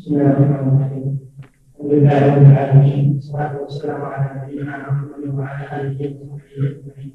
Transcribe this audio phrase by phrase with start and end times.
[0.00, 1.06] بسم الله الرحمن الرحيم.
[1.76, 3.04] الحمد لله رب العالمين.
[3.14, 7.12] والصلاة والسلام على نبينا محمد وعلى آله وصحبه أجمعين.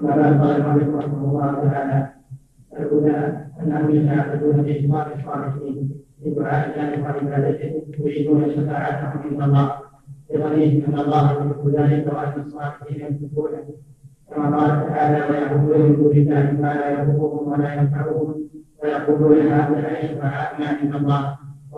[0.00, 1.98] أما بعد قال المؤلف رحمه الله تعالى
[2.78, 3.18] الهدى
[3.60, 5.76] انهم يتعبدون باجماع الصالحين
[6.20, 7.72] بدعاء الله وعبادته.
[7.98, 9.68] يريدون شفاعتهم عند الله.
[10.30, 13.64] بظنهم ان الله يحب ذلك وان الصالحين يحبونه
[14.28, 18.28] كما قال تعالى ويعبدون من دون الله ما لا يضرهم ولا ينفعهم.
[18.80, 21.22] ويقولون هؤلاء شفعاءنا عند الله.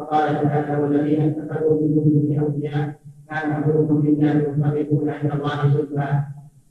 [0.04, 2.94] وقال تعالى والذين اتخذوا من دونه أولياء
[3.30, 6.20] ما نعبدهم الا ليقربونا عند الله زلفى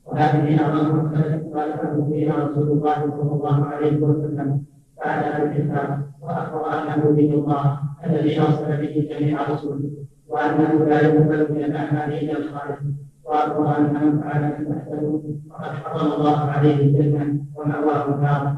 [0.06, 1.10] وهذه اعظم
[1.54, 4.64] خالفه فيها رسول الله صلى الله عليه وسلم.
[5.06, 9.92] بعد الكتاب واخبر انه دين الله الذي أرسل به جميع رسله.
[10.28, 12.80] وأنه لا يقبل من الاعمال الا الصالح
[13.24, 18.56] واخبر ان من فعل تحته فقد حرم الله عليه الجنة ومأواه النار.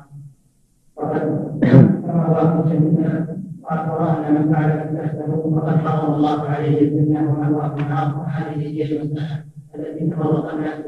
[0.96, 1.22] وقد
[2.06, 8.18] كما الله جميعا واخبر ان من فعل تحته فقد حرم الله عليه الجنه ومأواه النار
[8.18, 9.44] وهذه هي المساله
[9.76, 10.86] التي تفرق الناس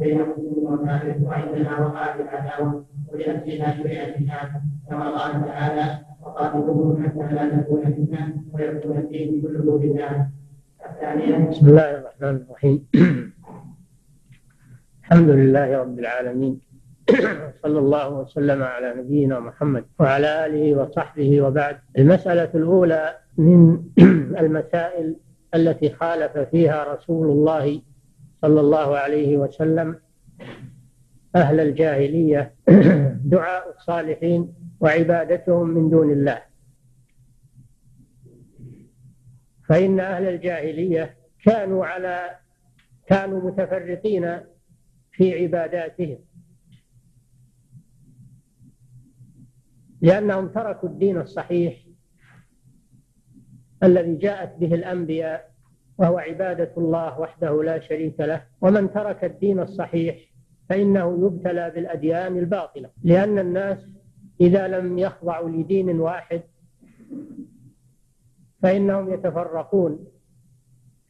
[0.00, 4.48] بين مسلم وكافر وعندنا وقعت العداوه ولاجلها شرع الجهاد
[4.88, 10.28] كما قال تعالى وقاتلوهم حتى لا تكون فتنة ويكون الدين كله لله
[11.50, 12.86] بسم الله الرحمن الرحيم.
[15.02, 16.60] الحمد لله رب العالمين.
[17.62, 21.78] صلى الله وسلم على نبينا محمد وعلى آله وصحبه وبعد.
[21.98, 23.82] المسألة الأولى من
[24.42, 25.16] المسائل
[25.54, 27.82] التي خالف فيها رسول الله
[28.42, 30.00] صلى الله عليه وسلم.
[31.36, 32.54] أهل الجاهلية
[33.34, 36.42] دعاء الصالحين وعبادتهم من دون الله.
[39.68, 42.30] فإن أهل الجاهلية كانوا على
[43.06, 44.40] كانوا متفرقين
[45.12, 46.18] في عباداتهم.
[50.02, 51.86] لأنهم تركوا الدين الصحيح
[53.82, 55.52] الذي جاءت به الأنبياء
[55.98, 58.46] وهو عبادة الله وحده لا شريك له.
[58.60, 60.16] ومن ترك الدين الصحيح
[60.68, 62.90] فإنه يبتلى بالأديان الباطلة.
[63.02, 63.78] لأن الناس
[64.40, 66.42] إذا لم يخضعوا لدين واحد
[68.62, 70.04] فإنهم يتفرقون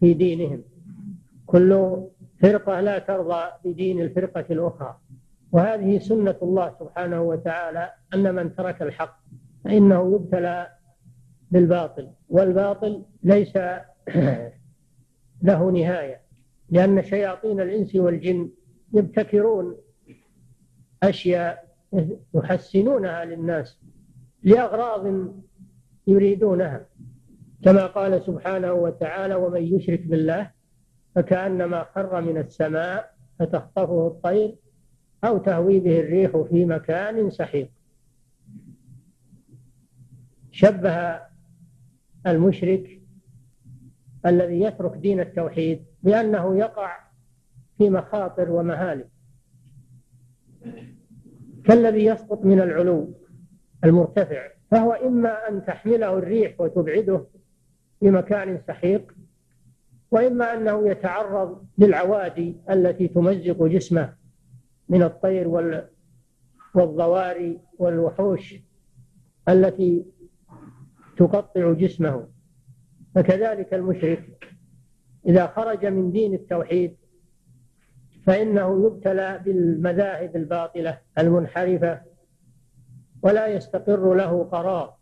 [0.01, 0.63] في دينهم.
[1.47, 2.03] كل
[2.43, 4.99] فرقة لا ترضى بدين الفرقة الأخرى.
[5.53, 9.19] وهذه سنة الله سبحانه وتعالى أن من ترك الحق
[9.65, 10.69] فإنه يبتلى
[11.51, 13.57] بالباطل والباطل ليس
[15.49, 16.21] له نهاية
[16.71, 18.51] لأن شياطين الإنس والجن
[18.93, 19.77] يبتكرون
[21.03, 21.73] أشياء
[22.35, 23.81] يحسنونها للناس
[24.43, 25.33] لأغراض
[26.07, 26.87] يريدونها
[27.65, 30.51] كما قال سبحانه وتعالى ومن يشرك بالله
[31.15, 34.57] فكأنما خر من السماء فتخطفه الطير
[35.25, 37.71] أو تهوي به الريح في مكان سحيق.
[40.51, 41.21] شبه
[42.27, 43.01] المشرك
[44.27, 46.99] الذي يترك دين التوحيد بأنه يقع
[47.79, 49.09] في مخاطر ومهالك.
[51.65, 53.15] كالذي يسقط من العلو
[53.85, 57.27] المرتفع فهو إما أن تحمله الريح وتبعده
[58.01, 59.13] في مكان سحيق
[60.11, 64.22] وإما أنه يتعرض للعوادي التي تمزق جسمه.
[64.93, 65.49] من الطير
[66.75, 68.55] والضواري والوحوش
[69.49, 70.07] التي
[71.17, 72.29] تقطع جسمه.
[73.15, 74.49] فكذلك المشرك
[75.27, 76.97] إذا خرج من دين التوحيد
[78.27, 82.03] فإنه يبتلى بالمذاهب الباطلة المنحرفة
[83.23, 84.97] ولا يستقر له قرار.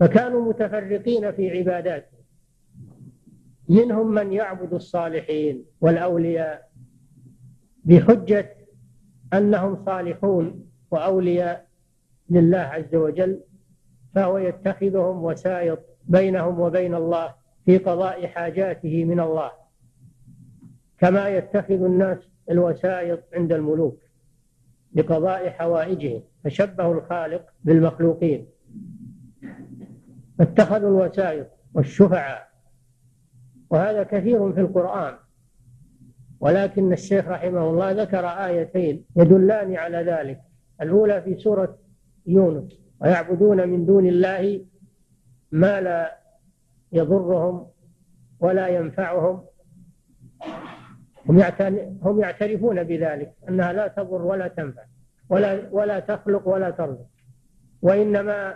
[0.00, 2.15] فكانوا متفرقين في عباداتهم
[3.68, 6.70] منهم من يعبد الصالحين والأولياء
[7.84, 8.56] بحجة
[9.32, 11.66] أنهم صالحون وأولياء
[12.30, 13.40] لله عز وجل
[14.14, 17.34] فهو يتخذهم وسائط بينهم وبين الله
[17.64, 19.50] في قضاء حاجاته من الله.
[20.98, 22.18] كما يتخذ الناس
[22.50, 24.02] الوسائط عند الملوك
[24.94, 28.46] لقضاء حوائجهم فشبهوا الخالق بالمخلوقين.
[30.40, 32.55] اتخذوا الوسائط والشفعاء
[33.70, 35.14] وهذا كثير في القرآن.
[36.40, 40.40] ولكن الشيخ رحمه الله ذكر آيتين يدلان على ذلك.
[40.80, 41.78] الأولى في سورة
[42.26, 44.64] يونس ويعبدون من دون الله
[45.52, 46.18] ما لا
[46.92, 47.66] يضرهم
[48.40, 49.44] ولا ينفعهم.
[52.02, 54.82] هم يعترفون بذلك أنها لا تضر ولا تنفع
[55.28, 57.06] ولا ولا تخلق ولا ترزق
[57.82, 58.54] وإنما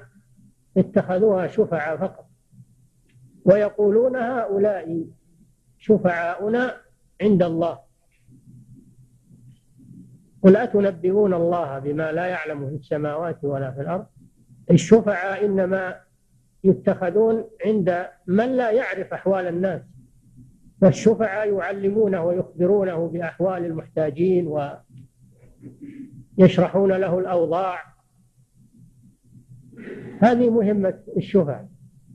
[0.77, 2.30] اتخذوها شفعاء فقط.
[3.45, 5.07] ويقولون هؤلاء
[5.79, 6.77] شفعاؤنا
[7.23, 7.79] عند الله.
[10.43, 14.07] قل أتنبئون الله بما لا يعلم في السماوات ولا في الأرض؟
[14.71, 16.01] الشفعاء إنما
[16.65, 19.83] يتخذون عند من لا يعرف أحوال الناس.
[20.81, 24.73] فالشفعاء يعلمونه ويخبرونه بأحوال المحتاجين
[26.39, 27.91] ويشرحون له الأوضاع.
[30.21, 31.70] هذه مهمة الشفعاء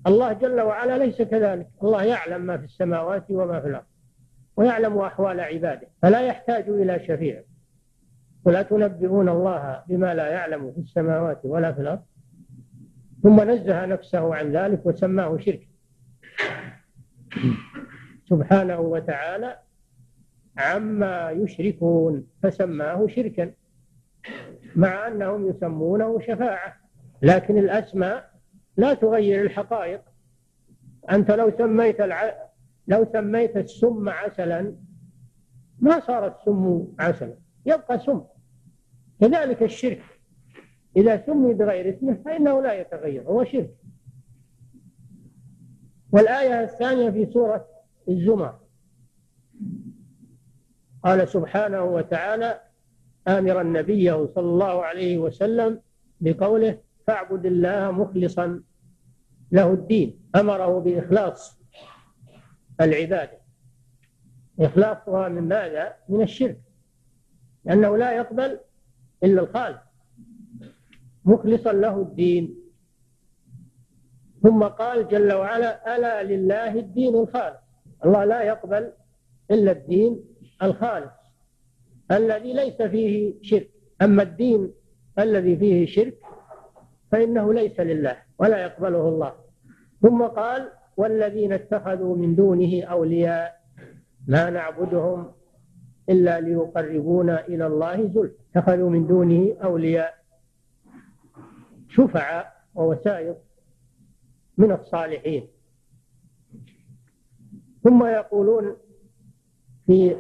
[0.08, 1.68] الله جل وعلا ليس كذلك.
[1.84, 3.86] الله يعلم ما في السماوات وما في الأرض
[4.58, 7.42] ويعلم أحوال عباده فلا يحتاج إلى شفيع.
[8.46, 12.04] ولا تنبئون الله بما لا يعلم في السماوات ولا في الأرض.
[13.24, 15.66] ثم نزه نفسه عن ذلك وسماه شركا
[18.30, 19.60] سبحانه وتعالى
[20.58, 23.52] عما يشركون فسماه شركا
[24.76, 26.76] مع أنهم يسمونه شفاعة.
[27.22, 28.35] لكن الأسماء
[28.78, 30.02] لا تغير الحقائق.
[31.12, 32.50] أنت لو سميت الع...
[32.88, 34.76] لو سميت السم عسلا
[35.80, 37.36] ما صار السم عسلا.
[37.66, 38.22] يبقى سم.
[39.22, 40.04] كذلك الشرك.
[40.98, 43.76] إذا سمي بغير اسمه فإنه لا يتغير هو شرك.
[46.12, 47.68] والآية الثانية في سورة
[48.10, 48.60] الزمر.
[51.04, 52.62] قال سبحانه وتعالى
[53.28, 55.82] آمرا نبيه صلى الله عليه وسلم
[56.22, 56.78] بقوله
[57.08, 58.64] فاعبد الله مخلصا
[59.52, 60.30] له الدين.
[60.36, 61.60] أمره بإخلاص
[62.82, 63.42] العبادة.
[64.60, 66.62] إخلاصها من ماذا؟ من الشرك.
[67.66, 68.60] لأنه لا يقبل
[69.24, 69.82] إلا الخالق.
[71.26, 72.56] مخلصا له الدين.
[74.44, 77.58] ثم قال جل وعلا ألا لله الدين الخالص
[78.06, 78.94] الله لا يقبل
[79.52, 80.24] إلا الدين
[80.64, 81.14] الخالص
[82.12, 83.72] الذي ليس فيه شرك.
[84.02, 84.74] أما الدين
[85.20, 86.25] الذي فيه شرك
[87.12, 89.34] فإنه ليس لله ولا يقبله الله.
[90.02, 93.62] ثم قال والذين اتخذوا من دونه أولياء
[94.28, 95.32] ما نعبدهم
[96.10, 98.36] إلا ليقربونا إلى الله زلفى.
[98.56, 100.14] اتخذوا من دونه أولياء
[101.90, 103.38] شفعاء ووسائط
[104.58, 105.48] من الصالحين.
[107.84, 108.78] ثم يقولون
[109.86, 110.16] في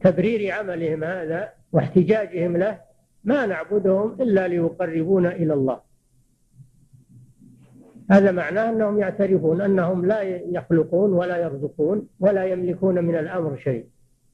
[0.00, 2.80] تبرير عملهم هذا واحتجاجهم له
[3.24, 5.80] ما نعبدهم إلا ليقربونا إلى الله.
[8.10, 13.86] هذا معناه أنهم يعترفون أنهم لا يخلقون ولا يرزقون ولا يملكون من الأمر شيء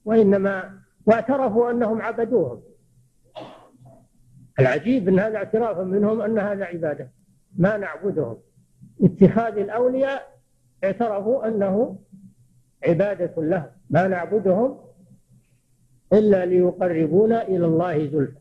[0.05, 2.61] وإنما واعترفوا أنهم عبدوهم.
[4.59, 7.09] العجيب أن هذا اعتراف منهم أن هذا عبادة.
[7.55, 8.37] ما نعبدهم.
[9.01, 10.39] اتخاذ الأولياء
[10.83, 11.99] اعترفوا أنه
[12.87, 13.71] عبادة له.
[13.89, 14.77] ما نعبدهم
[16.13, 18.39] إلا ليقربونا إلى الله زلفى.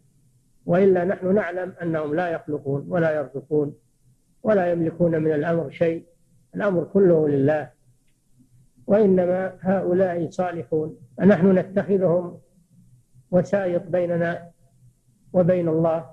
[0.69, 3.75] وإلا نحن نعلم أنهم لا يخلقون ولا يرزقون
[4.43, 6.07] ولا يملكون من الأمر شيء.
[6.55, 7.71] الأمر كله لله.
[8.87, 10.97] وإنما هؤلاء صالحون.
[11.19, 12.41] فنحن نتخذهم
[13.31, 14.51] وسائط بيننا
[15.33, 16.11] وبين الله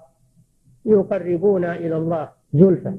[0.86, 2.98] يقربونا إلى الله زلفى.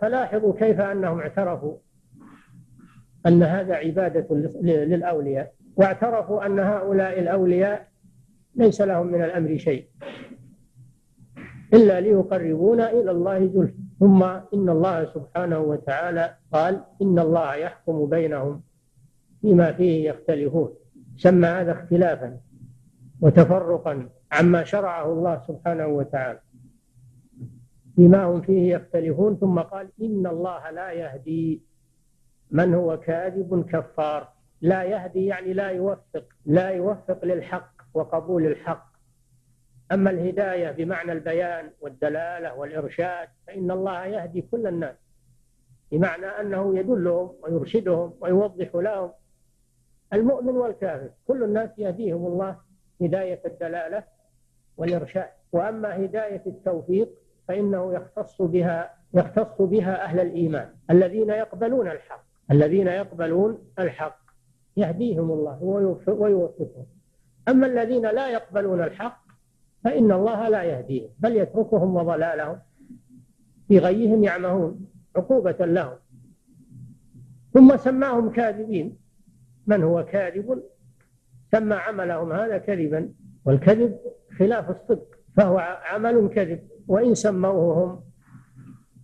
[0.00, 1.76] فلاحظوا كيف أنهم اعترفوا
[3.26, 4.26] أن هذا عبادة
[4.62, 5.54] للأولياء.
[5.76, 7.89] واعترفوا أن هؤلاء الأولياء
[8.54, 9.86] ليس لهم من الأمر شيء.
[11.74, 13.74] إلا ليقربونا إلى الله زلفى.
[14.00, 18.62] ثم إن الله سبحانه وتعالى قال إن الله يحكم بينهم
[19.40, 20.74] فيما فيه يختلفون.
[21.16, 22.40] سمى هذا اختلافا
[23.20, 26.40] وتفرقا عما شرعه الله سبحانه وتعالى.
[27.96, 31.62] فيما هم فيه يختلفون ثم قال إن الله لا يهدي
[32.50, 34.28] من هو كاذب كفار.
[34.60, 37.79] لا يهدي يعني لا يوفق لا يوفق للحق.
[37.94, 38.90] وقبول الحق.
[39.92, 44.96] أما الهداية بمعنى البيان والدلالة والإرشاد فإن الله يهدي كل الناس
[45.92, 49.12] بمعنى أنه يدلهم ويرشدهم ويوضح لهم.
[50.12, 52.56] المؤمن والكافر كل الناس يهديهم الله
[53.02, 54.04] هداية الدلالة
[54.76, 55.28] والإرشاد.
[55.52, 57.08] وأما هداية التوفيق
[57.48, 64.20] فإنه يختص بها يختص بها أهل الإيمان الذين يقبلون الحق الذين يقبلون الحق.
[64.76, 65.62] يهديهم الله
[66.08, 66.86] ويوفقهم.
[67.50, 69.22] أما الذين لا يقبلون الحق
[69.84, 72.58] فإن الله لا يهديهم بل يتركهم وضلالهم
[73.68, 75.96] في غيهم يعمهون عقوبة لهم.
[77.54, 78.96] ثم سماهم كاذبين.
[79.66, 80.62] من هو كاذب؟
[81.52, 83.12] سمى عملهم هذا كذبا
[83.44, 83.98] والكذب
[84.38, 85.58] خلاف الصدق فهو
[85.92, 86.68] عمل كذب.
[86.86, 88.00] وإن سموه هم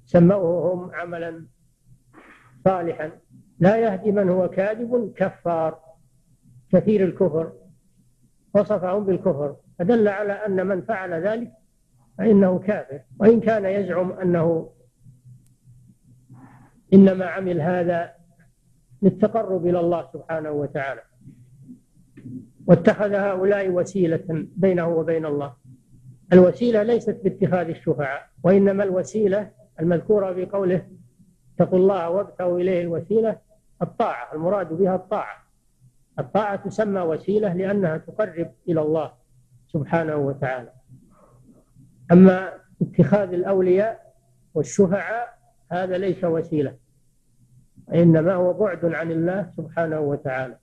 [0.04, 1.46] سموه هم عملا
[2.64, 3.10] صالحا.
[3.58, 5.80] لا يهدي من هو كاذب كفار
[6.72, 7.52] كثير الكفر.
[8.56, 9.56] وصفهم بالكفر.
[9.78, 11.52] فدل على أن من فعل ذلك
[12.18, 13.00] فإنه كافر.
[13.20, 14.70] وإن كان يزعم أنه
[16.94, 18.12] إنما عمل هذا
[19.02, 21.02] للتقرب إلى الله سبحانه وتعالى.
[22.66, 24.24] واتخذ هؤلاء وسيلة
[24.56, 25.54] بينه وبين الله.
[26.32, 30.88] الوسيلة ليست باتخاذ الشفعاء وإنما الوسيلة المذكورة في قوله
[31.54, 33.38] اتقوا الله وابتغوا إليه الوسيلة
[33.82, 35.45] الطاعة المراد بها الطاعة.
[36.18, 39.12] الطاعة تسمى وسيلة لأنها تقرب إلى الله
[39.66, 40.72] سبحانه وتعالى.
[42.12, 44.14] أما اتخاذ الأولياء
[44.54, 45.38] والشفعاء
[45.72, 46.76] هذا ليس وسيلة
[47.94, 50.58] إنما هو بعد عن الله سبحانه وتعالى.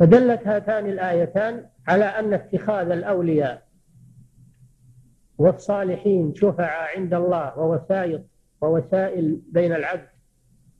[0.00, 3.66] فدلت هاتان الآيتان على أن اتخاذ الأولياء
[5.38, 8.22] والصالحين شفعاء عند الله ووسائط
[8.60, 10.08] ووسائل بين العبد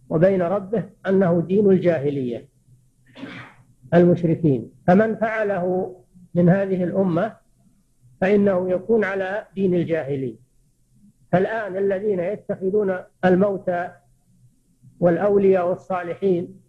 [0.08, 2.48] وبين ربه أنه دين الجاهلية
[3.94, 4.70] المشركين.
[4.86, 5.96] فمن فعله
[6.34, 7.36] من هذه الأمة
[8.20, 10.36] فإنه يكون على دين الجاهلية
[11.32, 13.90] فالآن الذين يتخذون الموتى
[15.00, 16.60] والأولياء والصالحين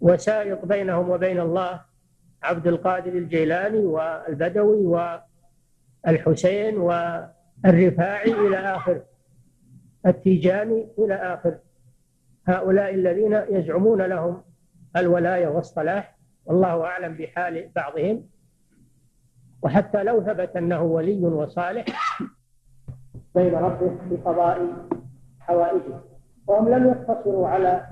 [0.00, 1.80] وسائط بينهم وبين الله
[2.42, 4.86] عبد القادر الجيلاني والبدوي
[6.06, 9.02] والحسين والرفاعي إلى آخر
[10.06, 11.58] التيجاني إلى آخر.
[12.50, 14.42] هؤلاء الذين يزعمون لهم
[14.96, 18.22] الولاية والصلاح والله أعلم بحال بعضهم.
[19.62, 21.84] وحتى لو ثبت أنه ولي وصالح
[23.34, 24.86] بين ربه بقضاء
[25.40, 26.00] حوائجه.
[26.46, 27.86] وهم لم يقتصروا على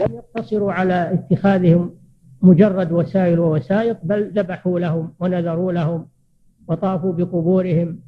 [0.00, 1.94] لم يقتصروا على اتخاذهم
[2.42, 6.08] مجرد وسائل ووسائط بل ذبحوا لهم ونذروا لهم
[6.68, 8.00] وطافوا بقبورهم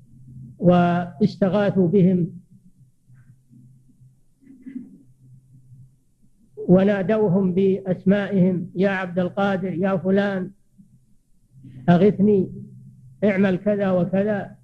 [0.58, 2.41] واستغاثوا بهم
[6.68, 10.50] ونادوهم بأسمائهم يا عبد القادر يا فلان
[11.88, 12.52] أغثني
[13.24, 14.56] اعمل كذا وكذا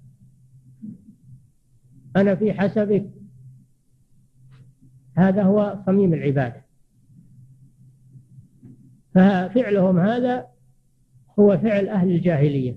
[2.15, 3.09] أنا في حسبك.
[5.17, 6.65] هذا هو صميم العبادة.
[9.13, 10.47] ففعلهم هذا
[11.39, 12.75] هو فعل أهل الجاهلية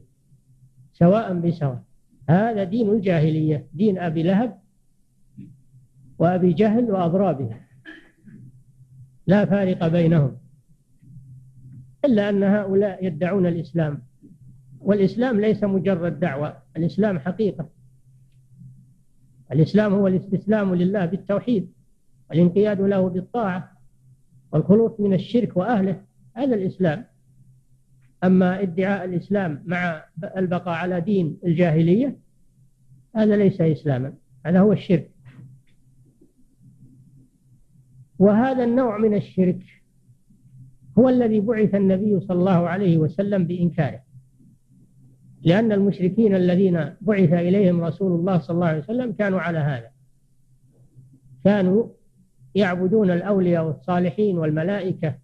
[0.93, 1.83] سواء بسواء.
[2.29, 4.59] هذا دين الجاهلية دين أبي لهب
[6.19, 7.57] وأبي جهل وأضرابه
[9.27, 10.37] لا فارق بينهم
[12.05, 14.03] إلا أن هؤلاء يدعون الإسلام
[14.81, 17.69] والإسلام ليس مجرد دعوة الإسلام حقيقة.
[19.53, 21.73] الإسلام هو الاستسلام لله بالتوحيد
[22.31, 23.73] والانقياد له بالطاعة
[24.53, 26.03] والخلوص من الشرك وأهله
[26.35, 27.07] هذا الإسلام.
[28.25, 30.05] أما ادعاء الإسلام مع
[30.37, 32.19] البقاء على دين الجاهلية
[33.17, 34.15] هذا ليس إسلاما
[34.47, 35.12] هذا هو الشرك.
[38.23, 39.63] وهذا النوع من الشرك
[40.99, 44.01] هو الذي بعث النبي صلى الله عليه وسلم بإنكاره.
[45.43, 49.91] لأن المشركين الذين بعث إليهم رسول الله صلى الله عليه وسلم كانوا على هذا.
[51.45, 51.89] كانوا
[52.55, 55.15] يعبدون الأولياء والصالحين والملائكة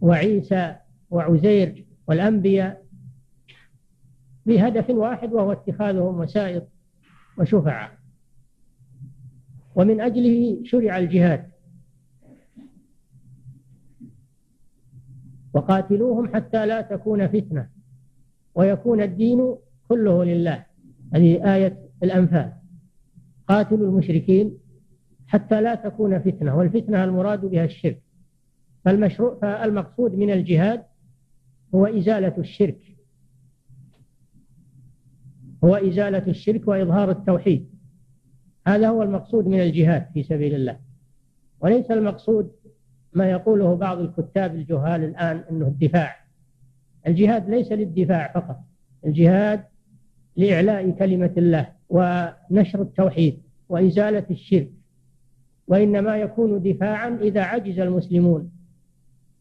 [0.00, 0.76] وعيسى
[1.10, 2.86] وعزير والأنبياء
[4.46, 6.68] بهدف واحد وهو اتخاذهم وسائط
[7.38, 7.95] وشفعاء.
[9.76, 11.50] ومن أجله شرع الجهاد.
[15.54, 17.68] وقاتلوهم حتى لا تكون فتنة
[18.54, 19.54] ويكون الدين
[19.88, 20.66] كله لله.
[21.14, 22.52] هذه آية الأنفال.
[23.48, 24.58] قاتلوا المشركين
[25.26, 28.02] حتى لا تكون فتنة والفتنة المراد بها الشرك.
[28.84, 30.84] فالمشروع فالمقصود من الجهاد
[31.74, 32.96] هو إزالة الشرك.
[35.64, 37.75] هو إزالة الشرك وإظهار التوحيد.
[38.66, 40.78] هذا هو المقصود من الجهاد في سبيل الله.
[41.60, 42.52] وليس المقصود
[43.12, 46.16] ما يقوله بعض الكتاب الجهال الآن أنه الدفاع.
[47.06, 48.56] الجهاد ليس للدفاع فقط.
[49.06, 49.64] الجهاد
[50.36, 54.70] لإعلاء كلمة الله ونشر التوحيد وإزالة الشرك.
[55.68, 58.50] وإنما يكون دفاعا إذا عجز المسلمون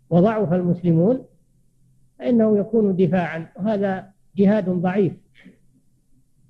[0.09, 1.25] وضعف المسلمون
[2.19, 3.47] فإنه يكون دفاعا.
[3.55, 5.13] وهذا جهاد ضعيف.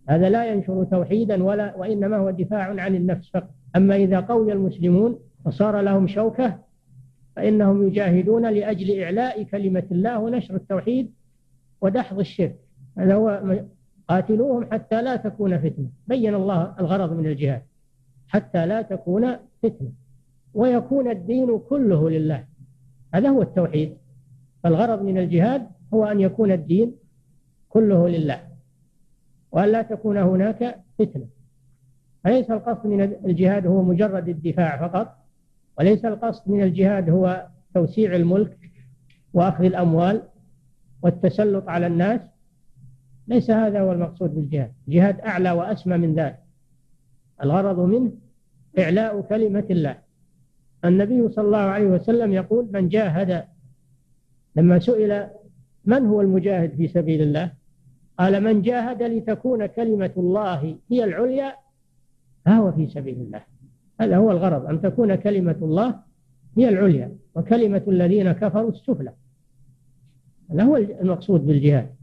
[0.09, 3.49] هذا لا ينشر توحيدا ولا وإنما هو دفاع عن النفس فقط.
[3.75, 6.59] أما إذا قوي المسلمون وصار لهم شوكة
[7.35, 11.11] فإنهم يجاهدون لأجل إعلاء كلمة الله ونشر التوحيد
[11.81, 12.55] ودحض الشرك.
[12.97, 13.59] هذا هو
[14.07, 15.89] قاتلوهم حتى لا تكون فتنة.
[16.07, 17.61] بين الله الغرض من الجهاد
[18.27, 19.91] حتى لا تكون فتنة.
[20.53, 22.45] ويكون الدين كله لله.
[23.13, 23.97] هذا هو التوحيد.
[24.63, 26.95] فالغرض من الجهاد هو أن يكون الدين
[27.69, 28.54] كله لله.
[29.55, 31.27] وأن لا تكون هناك فتنة.
[32.23, 35.17] فليس القصد من الجهاد هو مجرد الدفاع فقط
[35.79, 38.57] وليس القصد من الجهاد هو توسيع الملك
[39.33, 40.21] وأخذ الأموال
[41.01, 42.21] والتسلط على الناس.
[43.27, 44.73] ليس هذا هو المقصود بالجهاد.
[44.87, 46.39] جهاد أعلى وأسمى من ذلك.
[47.43, 48.11] الغرض منه
[48.79, 49.97] إعلاء كلمة الله.
[50.85, 53.43] النبي صلى الله عليه وسلم يقول من جاهد
[54.55, 55.27] لما سئل
[55.85, 57.51] من هو المجاهد في سبيل الله؟
[58.19, 61.55] قال من جاهد لتكون كلمة الله هي العليا
[62.45, 63.43] فهو في سبيل الله.
[64.01, 65.99] هذا هو الغرض أن تكون كلمة الله
[66.57, 69.13] هي العليا وكلمة الذين كفروا السفلى.
[70.51, 71.95] هذا هو المقصود بالجهاد.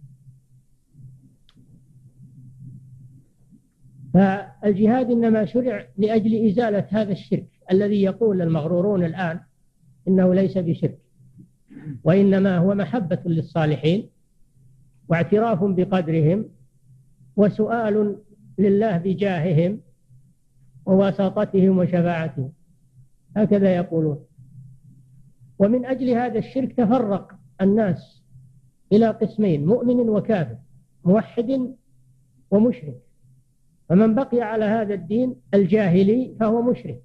[4.15, 9.41] فالجهاد إنما شرع لأجل إزالة هذا الشرك الذي يقول المغرورون الآن
[10.09, 10.99] إنه ليس بشرك
[12.05, 14.09] وإنما هو محبة للصالحين
[15.13, 16.49] واعتراف بقدرهم
[17.37, 18.17] وسؤال
[18.59, 19.81] لله بجاههم
[20.87, 22.53] ووساطتهم وشفاعتهم.
[23.37, 24.25] هكذا يقولون.
[25.59, 28.23] ومن أجل هذا الشرك تفرق الناس
[28.93, 30.57] إلى قسمين مؤمن وكافر
[31.05, 31.75] موحد
[32.51, 32.99] ومشرك.
[33.89, 37.03] فمن بقي على هذا الدين الجاهلي فهو مشرك.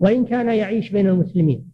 [0.00, 1.70] وإن كان يعيش بين المسلمين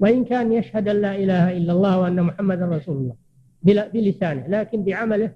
[0.00, 3.27] وإن كان يشهد أن لا إله إلا الله وأن محمدا رسول الله.
[3.62, 5.34] بلسانه لكن بعمله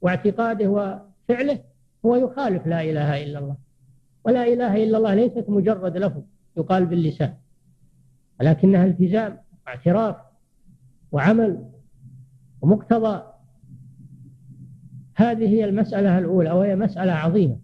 [0.00, 1.58] واعتقاده وفعله
[2.06, 3.56] هو يخالف لا إله إلا الله.
[4.24, 6.22] ولا إله إلا الله ليست مجرد لفظ
[6.56, 7.34] يقال باللسان
[8.40, 10.16] ولكنها التزام واعتراف
[11.12, 11.64] وعمل
[12.60, 13.22] ومقتضى.
[15.14, 17.58] هذه هي المسألة الأولى وهي مسألة عظيمة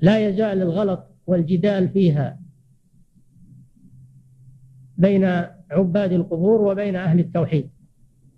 [0.00, 2.40] لا يزال الغلط والجدال فيها
[4.96, 5.24] بين
[5.70, 7.70] عباد القبور وبين أهل التوحيد.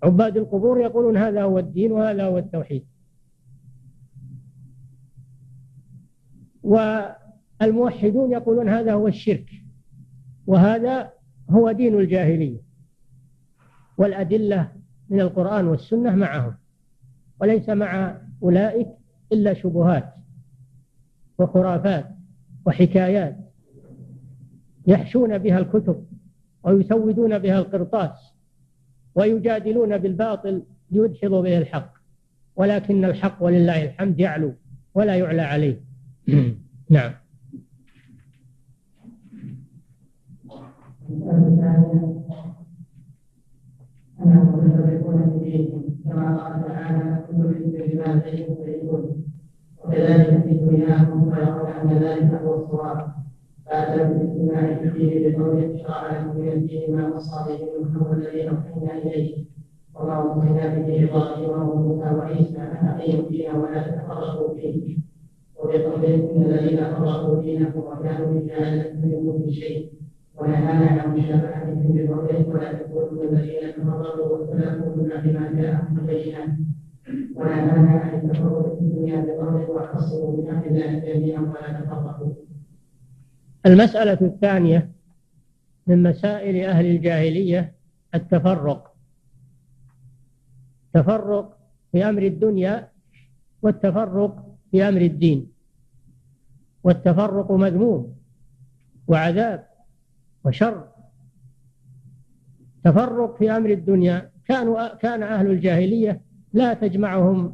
[0.03, 2.85] عباد القبور يقولون هذا هو الدين وهذا هو التوحيد.
[6.63, 9.49] والموحدون يقولون هذا هو الشرك
[10.47, 11.11] وهذا
[11.49, 12.61] هو دين الجاهلية.
[13.97, 14.71] والأدلة
[15.09, 16.55] من القرآن والسنة معهم
[17.41, 18.87] وليس مع أولئك
[19.31, 20.13] إلا شبهات
[21.39, 22.15] وخرافات
[22.65, 23.37] وحكايات
[24.87, 26.05] يحشون بها الكتب
[26.63, 28.30] ويسودون بها القرطاس.
[29.15, 31.93] ويجادلون بالباطل ليدحضوا به الحق
[32.55, 34.53] ولكن الحق ولله الحمد يعلو
[34.95, 35.81] ولا يعلى عليه.
[36.89, 37.11] نعم.
[46.05, 47.37] كما قال تعالى كل
[47.87, 48.55] بما لديهم
[49.85, 53.20] وكذلك في دنياهم فيرون أن ذلك هو الصواب
[53.71, 58.97] فأتى بالاجتماع في الدين بقوله شرع لكم من الدين ما وصى به محمد الذي أوحينا
[58.97, 59.45] إليه.
[59.95, 64.97] وما وصينا به إبراهيم وموسى وعيسى أن أقيموا الدين ولا تتفرقوا فيه.
[65.59, 69.89] وبقوله إن الذين فرقوا دينهم وكانوا بجهالة منهم في شيء.
[70.37, 76.49] ونهانا عن مشابهتهم بقوله ولا تكونوا الذين تفرقوا واختلفوا من بعد ما جاءهم البينات
[77.35, 82.50] ونهانا عن التفرق في الدنيا بقوله واعتصموا بحق الله جميعا ولا تفرقوا.
[83.65, 84.91] المسألة الثانية
[85.87, 87.73] من مسائل أهل الجاهلية
[88.15, 88.95] التفرق.
[90.93, 91.57] تفرق
[91.91, 92.89] في أمر الدنيا
[93.61, 95.51] والتفرق في أمر الدين.
[96.83, 98.17] والتفرق مذموم
[99.07, 99.67] وعذاب
[100.45, 100.87] وشر.
[102.83, 106.21] تفرق في أمر الدنيا كانوا كان أهل الجاهلية
[106.53, 107.53] لا تجمعهم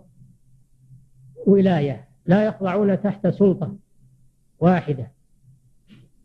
[1.48, 3.76] ولاية لا يخضعون تحت سلطة
[4.60, 5.17] واحدة.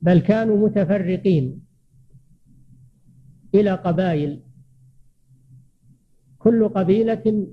[0.03, 1.62] بل كانوا متفرقين
[3.55, 4.41] إلى قبائل.
[6.38, 7.47] كل قبيلة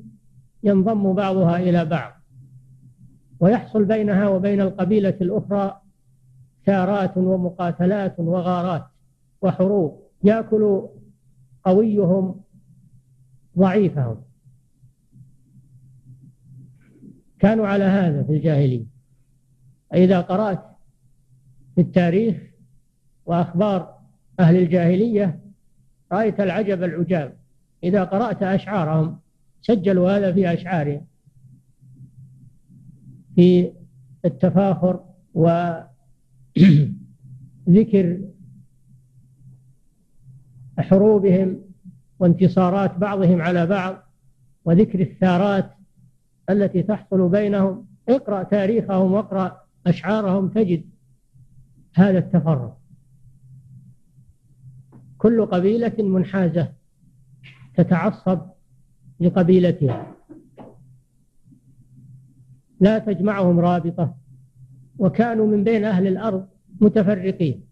[0.64, 2.14] ينضم بعضها إلى بعض
[3.40, 5.82] ويحصل بينها وبين القبيلة الأخرى
[6.66, 8.86] ثارات ومقاتلات وغارات
[9.42, 10.04] وحروب.
[10.24, 10.88] يأكل
[11.64, 12.42] قويهم
[13.58, 14.22] ضعيفهم.
[17.40, 18.86] كانوا على هذا في الجاهلية.
[19.94, 20.70] إذا قرأت
[21.80, 22.36] في التاريخ
[23.26, 23.96] وأخبار
[24.40, 25.40] أهل الجاهلية
[26.12, 27.38] رأيت العجب العجاب.
[27.84, 29.20] إذا قرأت أشعارهم
[29.62, 31.06] سجلوا هذا في أشعارهم
[33.36, 33.72] في
[34.26, 35.88] التفاخر وذكر
[40.80, 41.62] حروبهم
[42.20, 44.04] وانتصارات بعضهم على بعض
[44.66, 45.72] وذكر الثارات
[46.50, 47.88] التي تحصل بينهم.
[48.10, 50.99] اقرأ تاريخهم واقرأ أشعارهم تجد
[52.00, 52.78] هذا التفرق.
[55.18, 56.74] كل قبيلة منحازة
[57.76, 58.40] تتعصب
[59.20, 60.16] لقبيلتها.
[62.80, 64.16] لا تجمعهم رابطة
[64.98, 66.48] وكانوا من بين أهل الأرض
[66.82, 67.64] متفرقين.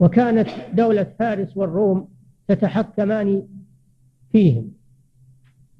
[0.00, 2.08] وكانت دولة فارس والروم
[2.48, 3.48] تتحكمان
[4.32, 4.72] فيهم.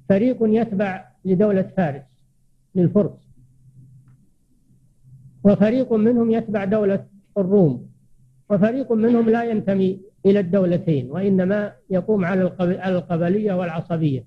[0.09, 2.03] فريق يتبع لدولة فارس
[2.75, 3.20] للفرس.
[5.43, 7.05] وفريق منهم يتبع دولة
[7.37, 7.89] الروم
[8.49, 12.43] وفريق منهم لا ينتمي إلى الدولتين وإنما يقوم على
[12.85, 14.25] القبلية والعصبية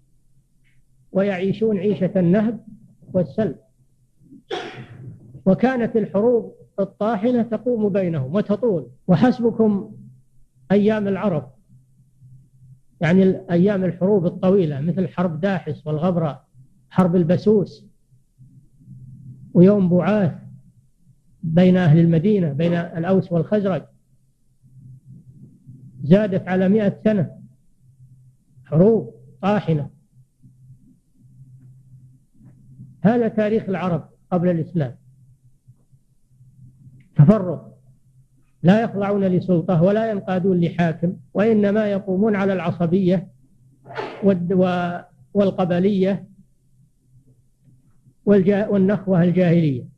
[1.13, 2.61] ويعيشون عيشة النهب
[3.13, 3.57] والسلب.
[5.47, 8.87] وكانت الحروب الطاحنة تقوم بينهم وتطول.
[9.09, 9.93] وحسبكم
[10.73, 11.51] أيام العرب
[13.01, 16.45] يعني أيام الحروب الطويلة مثل حرب داحس والغبرة
[16.91, 17.87] حرب البسوس
[19.55, 20.33] ويوم بعاث
[21.45, 23.83] بين أهل المدينة بين الأوس والخزرج.
[26.03, 27.41] زادت على مئة سنة.
[28.65, 29.91] حروب طاحنة.
[33.01, 34.97] هذا تاريخ العرب قبل الإسلام.
[37.17, 37.79] تفرق.
[38.63, 43.29] لا يخضعون لسلطة ولا ينقادون لحاكم وإنما يقومون على العصبية
[45.35, 46.29] والقبلية
[48.25, 49.94] والنخوة الجاهلية.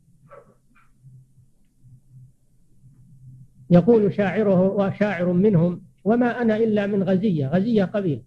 [3.69, 8.23] يقول شاعره وشاعر منهم وما أنا إلا من غزية غزية قبيل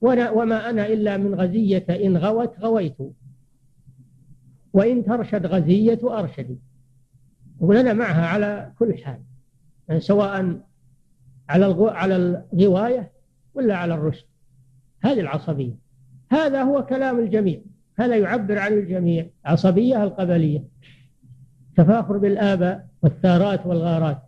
[0.00, 2.96] وما أنا إلا من غزية إن غوت غويت.
[4.72, 6.58] وإن ترشد غزية أرشدي
[7.60, 9.18] يقول أنا معها على كل حال
[9.88, 10.60] يعني سواء
[11.48, 12.16] على الغو على
[12.52, 13.12] الغواية
[13.54, 14.24] ولا على الرشد.
[15.00, 15.74] هذه العصبية.
[16.30, 17.60] هذا هو كلام الجميع.
[17.98, 19.26] هذا يعبر عن الجميع.
[19.44, 20.64] عصبية القبلية.
[21.76, 24.22] تفاخر بالآباء والثارات والغارات.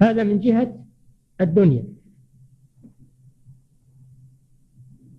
[0.00, 0.84] هذا من جهة
[1.40, 1.84] الدنيا.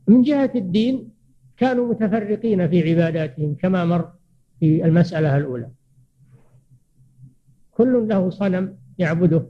[0.07, 1.09] من جهة الدين
[1.57, 4.11] كانوا متفرقين في عباداتهم كما مر
[4.59, 5.69] في المسألة الأولى.
[7.71, 9.45] كل له صنم يعبده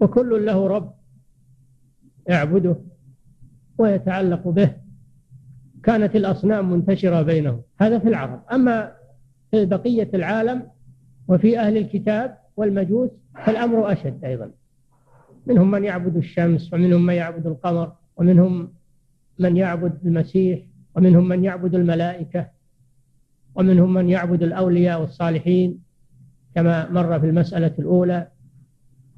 [0.00, 0.94] وكل له رب
[2.28, 2.76] يعبده
[3.78, 4.76] ويتعلق به.
[5.82, 7.62] كانت الأصنام منتشرة بينهم.
[7.80, 8.42] هذا في العرب.
[8.52, 8.92] أما
[9.50, 10.70] في بقية العالم
[11.28, 13.10] وفي أهل الكتاب والمجوس
[13.44, 14.50] فالأمر أشد أيضا.
[15.46, 18.72] منهم من يعبد الشمس ومنهم من يعبد القمر ومنهم
[19.38, 20.60] من يعبد المسيح
[20.94, 22.48] ومنهم من يعبد الملائكة
[23.54, 25.78] ومنهم من يعبد الأولياء والصالحين
[26.54, 28.28] كما مر في المسألة الأولى.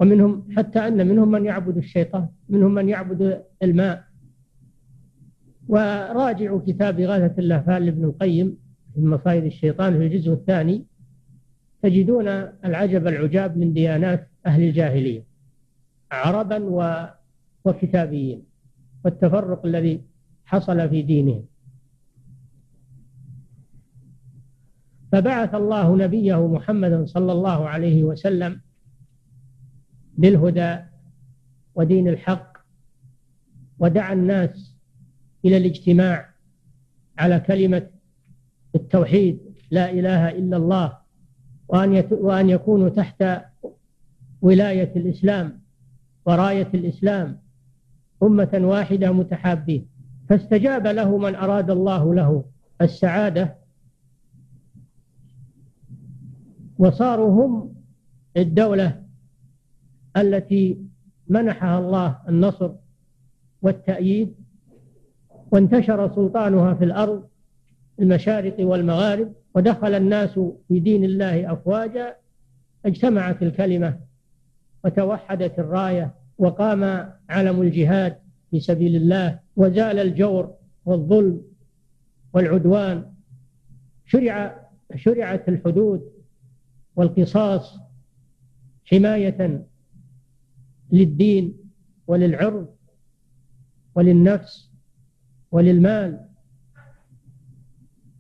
[0.01, 4.05] ومنهم حتى أن منهم من يعبد الشيطان منهم من يعبد الماء.
[5.69, 8.57] وراجعوا كتاب إغاثة اللهفان لابن القيم
[8.95, 10.90] في مصايد الشيطان في الجزء الثاني.
[11.83, 12.29] تجدون
[12.65, 15.25] العجب العجاب من ديانات أهل الجاهلية
[16.13, 16.59] عربا
[17.65, 18.43] وكتابيين
[19.05, 20.03] والتفرق الذي
[20.45, 21.45] حصل في دينهم.
[25.13, 28.61] فبعث الله نبيه محمدا صلى الله عليه وسلم
[30.19, 30.79] بالهدى
[31.75, 32.59] ودين الحق
[33.79, 34.77] ودعا الناس
[35.45, 36.31] إلى الاجتماع
[37.19, 37.91] على كلمة
[38.75, 39.41] التوحيد
[39.71, 41.00] لا إله إلا الله
[41.71, 43.25] وأن وأن يكونوا تحت
[44.43, 45.61] ولاية الإسلام
[46.27, 47.39] وراية الإسلام
[48.23, 49.87] أمة واحدة متحابين.
[50.29, 52.45] فاستجاب له من أراد الله له
[52.81, 53.57] السعادة
[56.79, 57.75] وصاروا هم
[58.37, 59.03] الدولة
[60.17, 60.79] التي
[61.29, 62.73] منحها الله النصر
[63.63, 64.35] والتأييد
[65.53, 67.29] وانتشر سلطانها في الأرض
[68.01, 69.33] المشارق والمغارب.
[69.55, 72.17] ودخل الناس في دين الله أفواجا
[72.87, 74.01] اجتمعت الكلمة
[74.85, 78.19] وتوحدت الراية وقام علم الجهاد
[78.51, 81.43] في سبيل الله وزال الجور والظلم
[82.33, 83.13] والعدوان.
[84.07, 86.13] شرع شرعت الحدود
[86.97, 87.79] والقصاص
[88.85, 89.67] حماية
[90.93, 91.57] للدين
[92.07, 92.75] وللعرض
[93.95, 94.71] وللنفس
[95.51, 96.27] وللمال.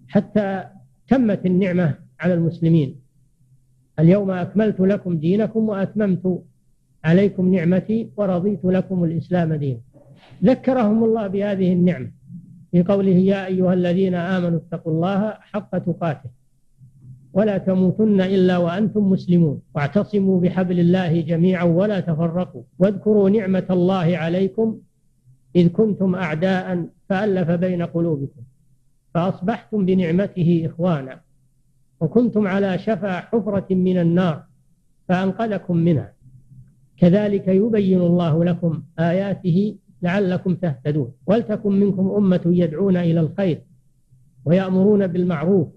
[0.08, 0.70] حتى
[1.10, 2.96] تمت النعمة على المسلمين.
[3.98, 6.42] اليوم أكملت لكم دينكم وأتممت
[7.04, 9.80] عليكم نعمتي ورضيت لكم الإسلام دينا.
[10.44, 12.10] ذكرهم الله بهذه النعمة.
[12.70, 16.30] في قوله يا أيها الذين آمنوا اتقوا الله حق تقاته.
[17.32, 19.60] ولا تموتن إلا وأنتم مسلمون.
[19.74, 22.62] واعتصموا بحبل الله جميعا ولا تفرقوا.
[22.78, 24.78] واذكروا نعمة الله عليكم
[25.56, 28.42] إذ كنتم أعداء فألف بين قلوبكم.
[29.14, 31.20] فأصبحتم بنعمته إخوانا
[32.00, 34.44] وكنتم على شفا حفرة من النار
[35.08, 36.12] فأنقذكم منها.
[36.96, 41.12] كذلك يبين الله لكم آياته لعلكم تهتدون.
[41.26, 43.62] ولتكن منكم أمة يدعون إلى الخير
[44.44, 45.68] ويأمرون بالمعروف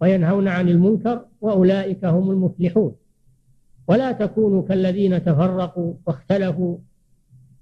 [0.00, 2.94] وينهون عن المنكر وأولئك هم المفلحون.
[3.88, 6.78] ولا تكونوا كالذين تفرقوا واختلفوا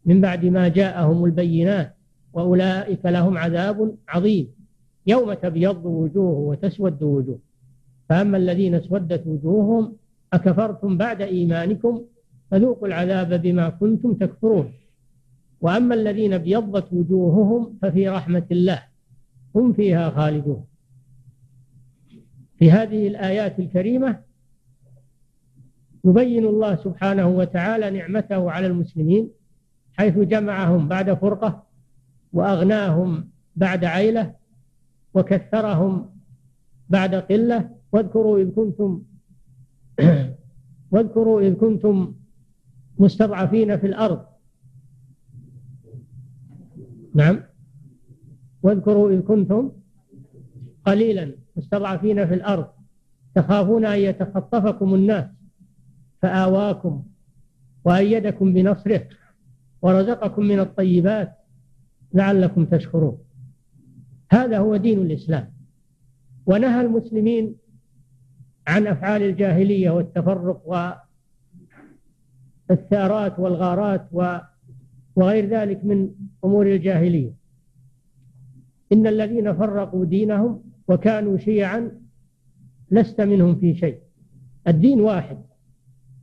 [0.05, 1.97] من بعد ما جاءهم البينات
[2.33, 4.62] وأولئك لهم عذاب عظيم.
[5.07, 7.38] يوم تبيض وجوه وتسود وجوه.
[8.09, 9.97] فأما الذين اسودت وجوههم
[10.33, 12.03] أكفرتم بعد إيمانكم
[12.51, 14.73] فذوقوا العذاب بما كنتم تكفرون.
[15.61, 18.83] وأما الذين ابيضت وجوههم ففي رحمة الله
[19.55, 20.65] هم فيها خالدون.
[22.59, 24.19] في هذه الآيات الكريمة
[26.05, 29.31] يبين الله سبحانه وتعالى نعمته على المسلمين
[29.99, 31.62] حيث جمعهم بعد فرقة
[32.33, 34.35] وأغناهم بعد عيلة
[35.14, 36.11] وكثرهم
[36.88, 37.70] بعد قلة.
[37.92, 39.03] واذكروا إذ كنتم
[40.92, 42.14] واذكروا إذ كنتم
[42.98, 44.27] مستضعفين في الأرض.
[47.14, 47.40] نعم.
[48.62, 49.72] واذكروا إذ كنتم
[50.87, 52.66] قليلا مستضعفين في الأرض.
[53.35, 55.25] تخافون أن يتخطفكم الناس.
[56.22, 57.05] فآواكم
[57.85, 59.09] وأيدكم بنصره.
[59.83, 61.38] ورزقكم من الطيبات.
[62.14, 63.18] لعلكم تشكرون.
[64.33, 65.53] هذا هو دين الإسلام.
[66.47, 67.55] ونهى المسلمين
[68.66, 70.62] عن أفعال الجاهلية والتفرق
[72.71, 74.09] والثارات والغارات
[75.16, 76.11] وغير ذلك من
[76.45, 77.33] أمور الجاهلية.
[78.92, 81.90] إن الذين فرقوا دينهم وكانوا شيعا
[82.90, 83.99] لست منهم في شيء.
[84.68, 85.38] الدين واحد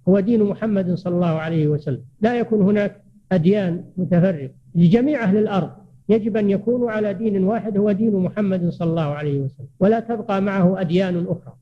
[0.07, 2.03] هو دين محمد صلى الله عليه وسلم.
[2.21, 4.49] لا يكون هناك أديان متفرقة.
[4.75, 5.78] لجميع أهل الأرض
[6.09, 10.41] يجب أن يكونوا على دين واحد هو دين محمد صلى الله عليه وسلم ولا تبقى
[10.41, 11.55] معه أديان أخرى.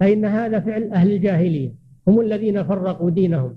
[0.00, 1.74] فإن هذا فعل أهل الجاهلية
[2.08, 3.56] هم الذين فرقوا دينهم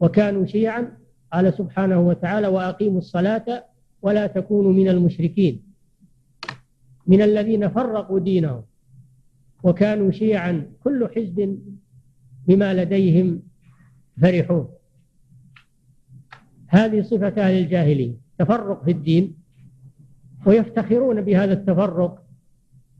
[0.00, 0.88] وكانوا شيعا.
[1.32, 3.64] قال سبحانه وتعالى وأقيموا الصلاة
[4.02, 5.62] ولا تكونوا من المشركين.
[7.06, 8.62] من الذين فرقوا دينهم
[9.62, 11.58] وكانوا شيعا كل حزب
[12.46, 13.42] بما لديهم
[14.22, 14.68] فرحون
[16.66, 18.21] هذه صفة أهل الجاهلية.
[18.42, 19.36] تفرق في الدين
[20.46, 22.26] ويفتخرون بهذا التفرق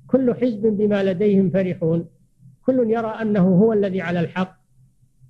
[0.07, 2.07] كل حزب بما لديهم فرحون
[2.67, 4.59] كل يرى أنه هو الذي على الحق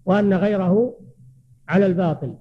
[0.05, 0.98] وأن غيره
[1.68, 2.35] على الباطل.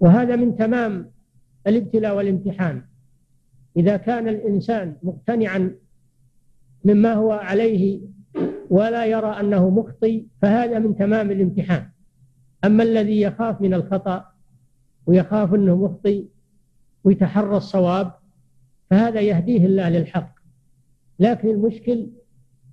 [0.00, 1.10] وهذا من تمام
[1.66, 2.82] الابتلاء والامتحان.
[3.76, 5.74] إذا كان الإنسان مقتنعا
[6.84, 8.00] مما هو عليه
[8.70, 11.93] ولا يرى أنه مخطي فهذا من تمام الامتحان.
[12.64, 14.32] أما الذي يخاف من الخطأ
[15.06, 16.28] ويخاف أنه مخطي
[17.04, 18.12] ويتحرى الصواب
[18.90, 20.34] فهذا يهديه الله للحق.
[21.18, 22.10] لكن المشكل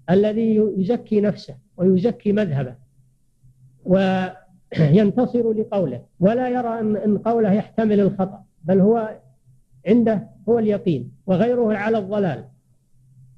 [0.10, 2.76] الذي يزكي نفسه ويزكي مذهبه
[3.86, 9.20] وينتصر لقوله ولا يرى أن قوله يحتمل الخطأ بل هو
[9.88, 12.46] عنده هو اليقين وغيره على الضلال.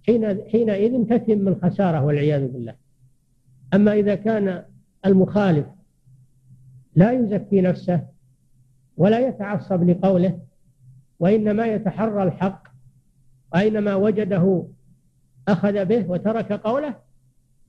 [0.08, 2.76] حين حينئذ تتم الخسارة والعياذ بالله.
[3.74, 4.64] أما إذا كان
[5.06, 5.66] المخالف
[6.96, 8.08] لا يزكي نفسه
[8.98, 10.40] ولا يتعصب لقوله
[11.20, 12.68] وإنما يتحرى الحق
[13.56, 14.68] أينما وجده
[15.48, 16.96] أخذ به وترك قوله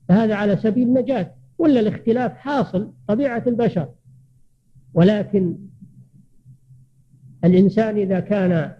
[0.07, 1.31] فهذا على سبيل النجاة.
[1.57, 3.89] ولا الاختلاف حاصل طبيعة البشر.
[4.93, 5.57] ولكن
[7.43, 8.75] الإنسان إذا كان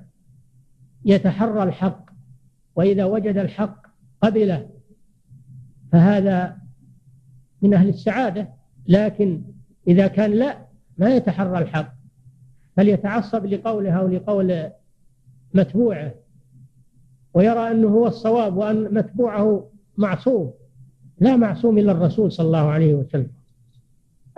[1.06, 2.10] يتحرى الحق
[2.76, 3.88] وإذا وجد الحق
[4.22, 4.70] قبله
[5.92, 6.58] فهذا
[7.62, 8.50] من أهل السعادة.
[8.88, 9.55] لكن
[9.88, 10.66] إذا كان لا
[10.98, 11.94] ما يتحرى الحق
[12.78, 14.70] بل يتعصب لقوله أو لقول
[15.54, 16.14] متبوعه
[17.34, 20.54] ويرى أنه هو الصواب وأن متبوعه معصوم.
[21.20, 23.32] لا معصوم إلا الرسول صلى الله عليه وسلم.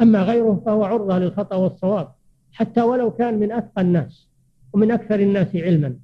[0.02, 2.12] أما غيره فهو عرضة للخطأ والصواب
[2.52, 4.28] حتى ولو كان من أتقى الناس
[4.74, 5.96] ومن أكثر الناس علما.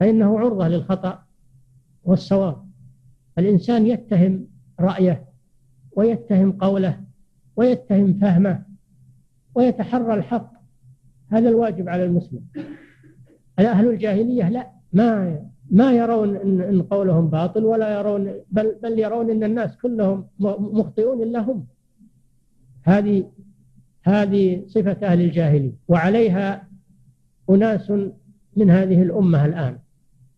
[0.00, 1.24] فإنه عرضة للخطأ
[2.04, 2.68] والصواب.
[3.38, 4.46] الإنسان يتهم
[4.80, 5.24] رأيه
[5.96, 7.03] ويتهم قوله
[7.56, 8.62] ويتهم فهمه
[9.54, 10.52] ويتحرى الحق.
[11.30, 12.40] هذا الواجب على المسلم.
[13.58, 15.40] أهل الجاهلية لا ما
[15.70, 21.22] ما يرون إن, إن قولهم باطل ولا يرون بل بل يرون إن الناس كلهم مخطئون
[21.22, 21.66] إلا هم.
[22.82, 23.30] هذه
[24.02, 26.68] هذه صفة أهل الجاهلية وعليها
[27.50, 27.90] أناس
[28.56, 29.78] من هذه الأمة الآن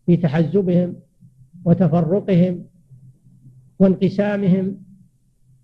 [0.06, 0.96] في تحزبهم
[1.64, 2.64] وتفرقهم
[3.78, 4.85] وانقسامهم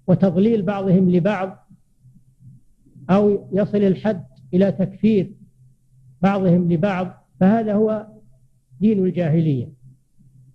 [0.07, 1.69] وتضليل بعضهم لبعض
[3.11, 5.33] أو يصل الحد إلى تكفير
[6.23, 8.07] بعضهم لبعض فهذا هو
[8.81, 9.73] دين الجاهلية.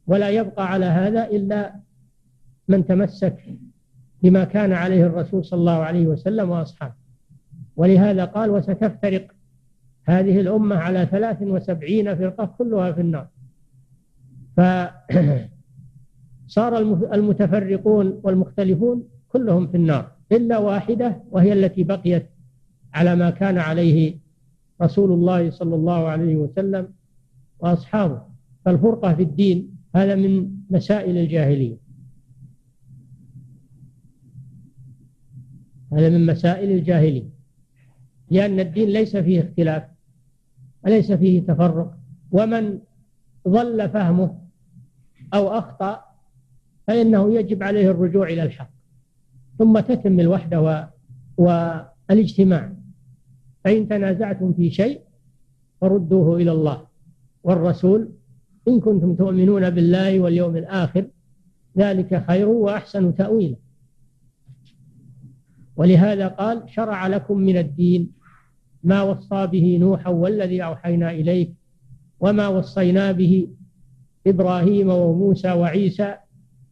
[0.07, 1.75] ولا يبقى على هذا إلا
[2.67, 3.43] من تمسك
[4.23, 6.93] بما كان عليه الرسول صلى الله عليه وسلم وأصحابه.
[7.75, 9.31] ولهذا قال وستفترق
[10.07, 13.27] هذه الأمة على ثلاث وسبعين فرقة كلها في النار
[16.47, 16.77] فصار
[17.13, 22.29] المتفرقون والمختلفون كلهم في النار إلا واحدة وهي التي بقيت
[22.93, 24.17] على ما كان عليه
[24.81, 26.93] رسول الله صلى الله عليه وسلم
[27.59, 28.21] وأصحابه.
[28.65, 31.77] فالفرقة في الدين هذا من مسائل الجاهلية.
[35.93, 37.29] هذا من مسائل الجاهلية.
[38.31, 39.83] لأن الدين ليس فيه اختلاف
[40.85, 41.97] وليس فيه تفرق.
[42.31, 42.79] ومن
[43.47, 44.41] ضل فهمه
[45.33, 46.03] أو أخطأ
[46.87, 48.76] فإنه يجب عليه الرجوع إلى الحق.
[49.57, 50.85] ثم تتم الوحدة و...
[51.37, 52.73] والإجتماع.
[53.63, 55.01] فإن تنازعتم في شيء
[55.81, 56.81] فردوه إلى الله
[57.43, 58.09] والرسول.
[58.67, 61.07] إن كنتم تؤمنون بالله واليوم الآخر
[61.77, 63.55] ذلك خير وأحسن تأويلا.
[65.75, 68.11] ولهذا قال شرع لكم من الدين
[68.83, 71.53] ما وصى به نوحا والذي أوحينا إليك
[72.19, 73.47] وما وصينا به
[74.27, 76.15] إبراهيم وموسى وعيسى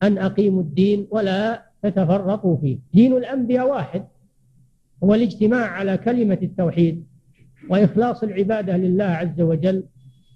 [0.04, 2.80] أن أقيموا الدين ولا تتفرقوا فيه.
[2.94, 4.06] دين الأنبياء واحد
[5.04, 7.06] هو الاجتماع على كلمة التوحيد
[7.70, 9.84] وإخلاص العبادة لله عز وجل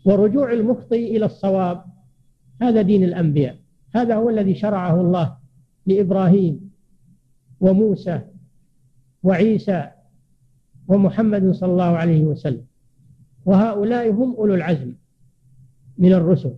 [0.06, 1.84] ورجوع المخطئ إلى الصواب.
[2.62, 3.58] هذا دين الأنبياء.
[3.96, 5.38] هذا هو الذي شرعه الله
[5.86, 6.72] لإبراهيم
[7.60, 8.22] وموسى
[9.24, 9.92] وعيسى
[10.88, 12.66] ومحمد صلى الله عليه وسلم.
[13.46, 14.94] وهؤلاء هم أولو العزم
[15.98, 16.54] من الرسل.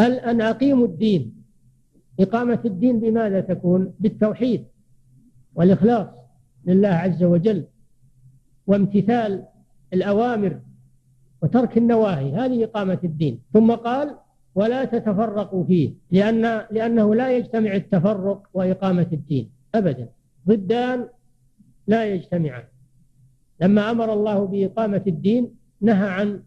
[0.00, 1.39] أن أقيموا الدين.
[2.20, 4.64] إقامة الدين بماذا تكون؟ بالتوحيد
[5.54, 6.06] والإخلاص
[6.66, 7.64] لله عز وجل
[8.66, 9.44] وامتثال
[9.92, 10.60] الأوامر
[11.42, 12.32] وترك النواهي.
[12.32, 13.40] هذه إقامة الدين.
[13.52, 14.16] ثم قال
[14.54, 20.08] ولا تتفرقوا فيه لأن لأنه لا يجتمع التفرق وإقامة الدين أبدا.
[20.48, 21.08] ضدان
[21.86, 22.64] لا يجتمعان.
[23.60, 26.42] لما أمر الله بإقامة الدين نهى عن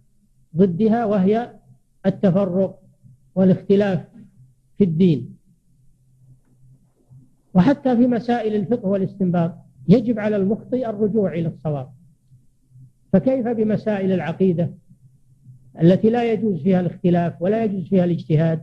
[0.57, 1.53] ضدها وهي
[2.05, 2.79] التفرق
[3.35, 4.05] والاختلاف
[4.77, 5.32] في الدين.
[7.53, 9.55] وحتى في مسائل الفقه والاستنباط
[9.87, 11.89] يجب على المخطئ الرجوع إلى الصواب.
[13.13, 14.73] فكيف بمسائل العقيدة
[15.81, 18.61] التي لا يجوز فيها الاختلاف ولا يجوز فيها الاجتهاد؟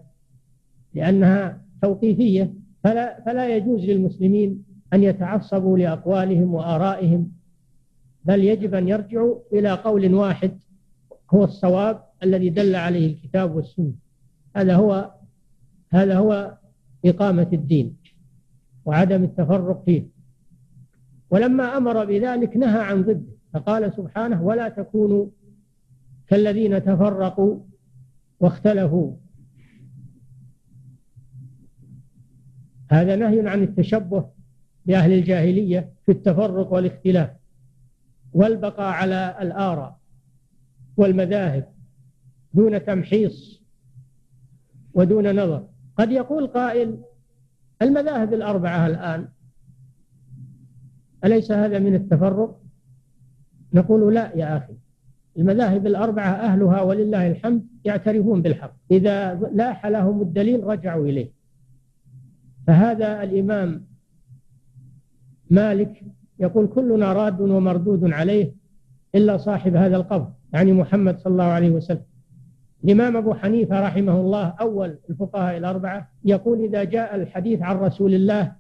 [0.95, 7.33] لأنها توقيفية فلا, فلا يجوز للمسلمين أن يتعصبوا لأقوالهم وآرائهم
[8.25, 10.59] بل يجب أن يرجعوا إلى قول واحد
[11.31, 13.93] هو الصواب الذي دل عليه الكتاب والسنة.
[14.57, 15.11] هذا هو
[15.91, 16.59] هذا هو
[17.05, 17.97] إقامة الدين.
[18.91, 20.07] وعدم التفرق فيه.
[21.31, 25.27] ولما أمر بذلك نهى عن ضده فقال سبحانه ولا تكونوا
[26.27, 27.61] كالذين تفرقوا
[28.41, 29.17] واختلفوا.
[32.91, 34.31] هذا نهي عن التشبه
[34.87, 37.31] بأهل الجاهلية في التفرق والاختلاف
[38.33, 39.99] والبقاء على الآراء
[40.97, 41.73] والمذاهب
[42.55, 43.63] دون تمحيص
[44.95, 45.69] ودون نظر.
[45.97, 47.10] قد يقول قائل
[47.83, 49.29] المذاهب الأربعة الآن
[51.25, 52.61] أليس هذا من التفرق؟
[53.75, 54.75] نقول لا يا أخي.
[55.39, 58.75] المذاهب الأربعة أهلها ولله الحمد يعترفون بالحق.
[58.91, 61.33] إذا لاح لهم الدليل رجعوا إليه.
[62.67, 63.87] فهذا الإمام
[65.51, 66.05] مالك
[66.39, 68.55] يقول كلنا راد ومردود عليه
[69.15, 72.10] إلا صاحب هذا القبر يعني محمد صلى الله عليه وسلم.
[72.85, 78.53] الإمام أبو حنيفة رحمه الله أول الفقهاء الأربعة يقول إذا جاء الحديث عن رسول الله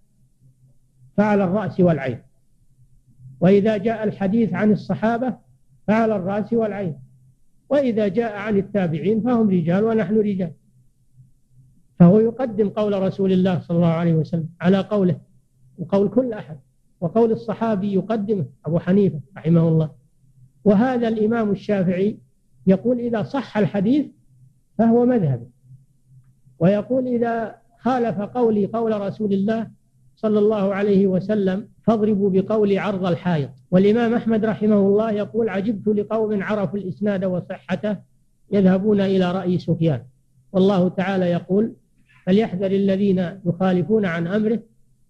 [1.16, 2.18] فعلى الرأس والعين.
[3.40, 5.37] وإذا جاء الحديث عن الصحابة
[5.87, 6.96] فعلى الرأس والعين.
[7.68, 10.52] وإذا جاء عن التابعين فهم رجال ونحن رجال.
[11.98, 15.20] فهو يقدم قول رسول الله صلى الله عليه وسلم على قوله
[15.78, 16.59] وقول كل أحد
[17.00, 19.90] وقول الصحابي يقدمه أبو حنيفة رحمه الله.
[20.64, 22.18] وهذا الإمام الشافعي
[22.66, 24.07] يقول إذا صح الحديث
[24.79, 25.46] فهو مذهب.
[26.59, 29.70] ويقول إذا خالف قولي قول رسول الله
[30.16, 33.51] صلى الله عليه وسلم فاضربوا بقولي عرض الحائط.
[33.70, 37.96] والإمام أحمد رحمه الله يقول عجبت لقوم عرفوا الإسناد وصحته
[38.53, 40.03] يذهبون إلى رأي سفيان.
[40.53, 41.73] والله تعالى يقول
[42.27, 44.62] فليحذر الذين يخالفون عن أمره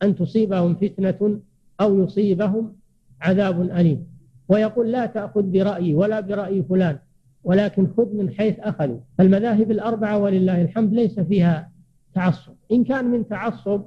[0.02, 1.40] أن تصيبهم فتنة
[1.80, 2.76] أو يصيبهم
[3.20, 4.06] عذاب أليم.
[4.48, 6.98] ويقول لا تأخذ برأيي ولا برأي فلان.
[7.44, 8.98] ولكن خذ من حيث أخذوا.
[9.18, 11.70] فالمذاهب الأربعة ولله الحمد ليس فيها
[12.14, 12.52] تعصب.
[12.72, 13.82] إن كان من تعصب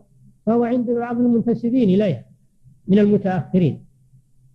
[0.45, 2.25] فهو عند بعض المنتسبين إليها
[2.87, 3.85] من المتأخرين.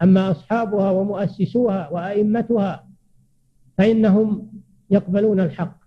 [0.03, 2.87] أما أصحابها ومؤسسوها وأئمتها
[3.79, 4.49] فإنهم
[4.91, 5.79] يقبلون الحق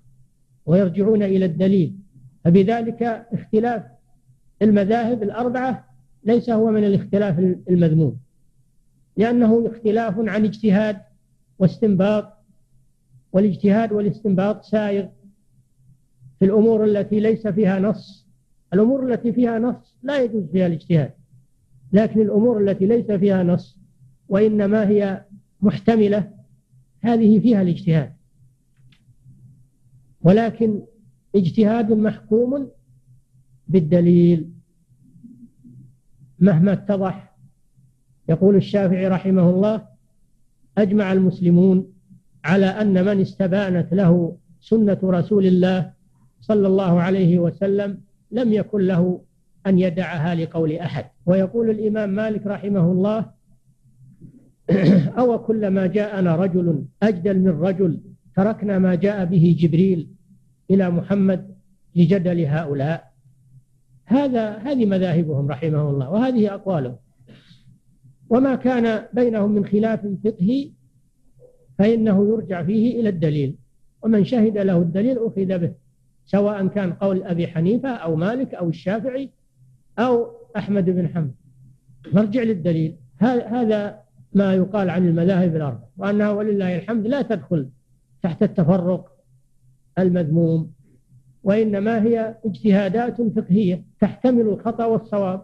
[0.66, 1.96] ويرجعون إلى الدليل.
[2.44, 3.04] فبذلك
[3.34, 3.84] اختلاف
[4.62, 5.86] المذاهب الأربعة
[6.24, 7.40] ليس هو من الاختلاف
[7.70, 8.18] المذموم
[9.18, 11.02] لأنه اختلاف عن اجتهاد
[11.60, 12.41] واستنباط
[13.34, 15.08] والاجتهاد والاستنباط سائغ
[16.40, 18.28] في الأمور التي ليس فيها نص.
[18.74, 21.14] الأمور التي فيها نص لا يجوز فيها الاجتهاد
[21.94, 23.80] لكن الأمور التي ليس فيها نص
[24.30, 25.26] وإنما هي
[25.62, 26.34] محتملة
[27.02, 28.14] هذه فيها الاجتهاد.
[30.22, 30.82] ولكن
[31.36, 32.70] اجتهاد محكوم
[33.68, 34.50] بالدليل.
[36.40, 37.36] مهما اتضح
[38.30, 39.88] يقول الشافعي رحمه الله
[40.78, 41.94] أجمع المسلمون
[42.44, 45.92] على أن من استبانت له سنة رسول الله
[46.42, 49.22] صلى الله عليه وسلم لم يكن له
[49.68, 51.06] أن يدعها لقول أحد.
[51.26, 53.26] ويقول الإمام مالك رحمه الله
[55.18, 58.02] أو كلما جاءنا رجل أجدل من رجل
[58.36, 60.08] تركنا ما جاء به جبريل
[60.72, 61.56] إلى محمد
[61.96, 63.12] لجدل هؤلاء.
[64.06, 66.96] هذا هذه مذاهبهم رحمه الله وهذه أقوالهم.
[68.30, 70.72] وما كان بينهم من خلاف فقهي
[71.78, 73.56] فإنه يرجع فيه إلى الدليل.
[74.04, 75.74] ومن شهد له الدليل أخذ به
[76.26, 79.30] سواء كان قول أبي حنيفة أو مالك أو الشافعي
[80.00, 81.32] أو أحمد بن حنبل.
[82.14, 82.96] نرجع للدليل.
[83.22, 84.02] هذا
[84.34, 87.70] ما يقال عن المذاهب الأربع وأنها ولله الحمد لا تدخل
[88.24, 89.12] تحت التفرق
[90.00, 90.72] المذموم
[91.44, 95.42] وإنما هي اجتهادات فقهية تحتمل الخطأ والصواب.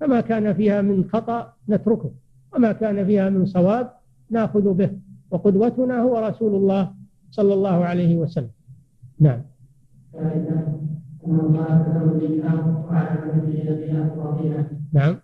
[0.00, 2.12] فما كان فيها من خطأ نتركه
[2.54, 3.90] وما كان فيها من صواب
[4.30, 4.90] نأخذ به.
[5.30, 6.90] وقدوتنا هو رسول الله
[7.30, 8.50] صلى الله عليه وسلم.
[9.20, 9.42] نعم.
[14.92, 15.16] نعم.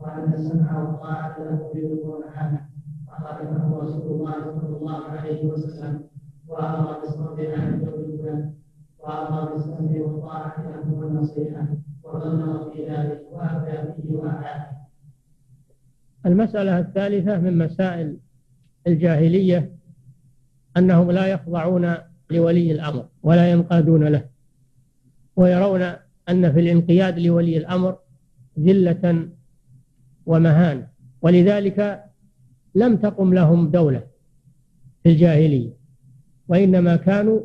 [0.00, 2.60] وأن السمع والطاعة له بدون حاله
[3.08, 6.15] وخالفه رسول الله صلى الله عليه وسلم.
[16.26, 18.16] المسألة الثالثة من مسائل
[18.86, 19.76] الجاهلية
[20.76, 21.94] أنهم لا يخضعون
[22.30, 24.24] لولي الأمر ولا ينقادون له
[25.36, 25.82] ويرون
[26.28, 27.98] أن في الانقياد لولي الأمر
[28.58, 29.28] ذلة
[30.26, 30.88] ومهانة
[31.22, 32.04] ولذلك
[32.74, 34.06] لم تقم لهم دولة
[35.02, 35.76] في الجاهلية
[36.48, 37.40] وإنما كانوا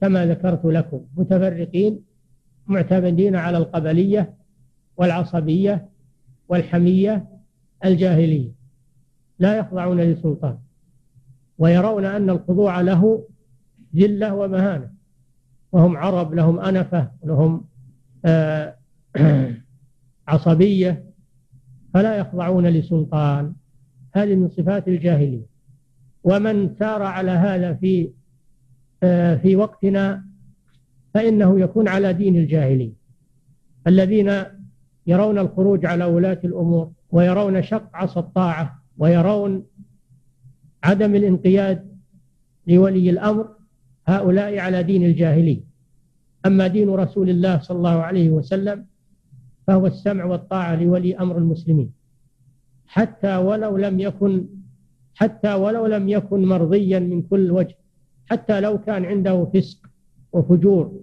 [0.00, 2.04] كما ذكرت لكم متفرقين
[2.66, 4.34] معتمدين على القبلية
[4.96, 5.88] والعصبية
[6.48, 7.39] والحمية
[7.84, 8.50] الجاهلية
[9.38, 10.58] لا يخضعون لسلطان
[11.58, 13.28] ويرون أن الخضوع له
[13.96, 14.90] ذلة ومهانة
[15.72, 17.64] وهم عرب لهم أنفة لهم
[18.24, 18.76] آه،
[20.28, 21.04] عصبية
[21.94, 23.54] فلا يخضعون لسلطان.
[24.14, 25.46] هذه من صفات الجاهلية.
[26.24, 28.10] ومن سار على هذا في
[29.02, 30.24] آه، في وقتنا
[31.14, 32.92] فإنه يكون على دين الجاهلية.
[33.86, 34.32] الذين
[35.06, 39.66] يرون الخروج على ولاة الأمور ويرون شق عصا الطاعة ويرون
[40.84, 41.90] عدم الانقياد
[42.66, 43.48] لولي الأمر
[44.06, 45.60] هؤلاء على دين الجاهلية.
[46.46, 48.86] أما دين رسول الله صلى الله عليه وسلم
[49.66, 51.92] فهو السمع والطاعة لولي أمر المسلمين.
[52.86, 54.46] حتى ولو لم يكن
[55.14, 57.76] حتى ولو لم يكن مرضيا من كل وجه
[58.30, 59.78] حتى لو كان عنده فسق
[60.32, 61.00] وفجور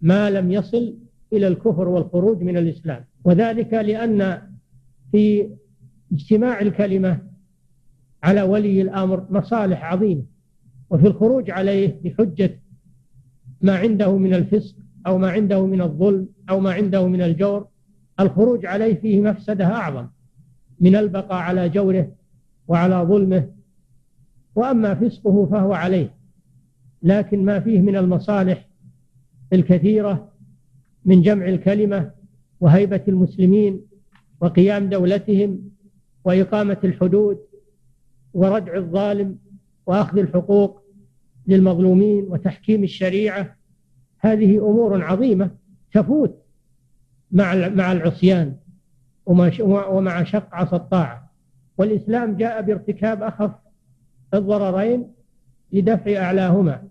[0.00, 0.96] ما لم يصل
[1.32, 3.04] إلى الكفر والخروج من الإسلام.
[3.24, 4.49] وذلك لأن
[5.12, 5.50] في
[6.12, 7.18] اجتماع الكلمة
[8.22, 10.22] على ولي الأمر مصالح عظيمة
[10.90, 12.60] وفي الخروج عليه بحجة
[13.62, 17.66] ما عنده من الفسق أو ما عنده من الظلم أو ما عنده من الجور
[18.20, 20.06] الخروج عليه فيه مفسدة أعظم
[20.80, 22.12] من البقاء على جوره
[22.68, 23.50] وعلى ظلمه.
[24.54, 26.14] وأما فسقه فهو عليه
[27.02, 28.68] لكن ما فيه من المصالح
[29.52, 30.32] الكثيرة
[31.04, 32.10] من جمع الكلمة
[32.60, 33.80] وهيبة المسلمين
[34.40, 35.70] وقيام دولتهم
[36.24, 37.38] وإقامة الحدود
[38.34, 39.38] وردع الظالم
[39.86, 40.82] وأخذ الحقوق
[41.46, 43.56] للمظلومين وتحكيم الشريعة.
[44.18, 45.50] هذه أمور عظيمة
[45.92, 46.42] تفوت
[47.32, 48.56] مع مع العصيان
[49.26, 51.30] ومع شق عصا الطاعة.
[51.78, 53.50] والإسلام جاء بارتكاب أخف
[54.34, 55.12] الضررين
[55.72, 56.82] لدفع أعلاهما.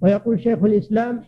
[0.00, 1.22] ويقول شيخ الإسلام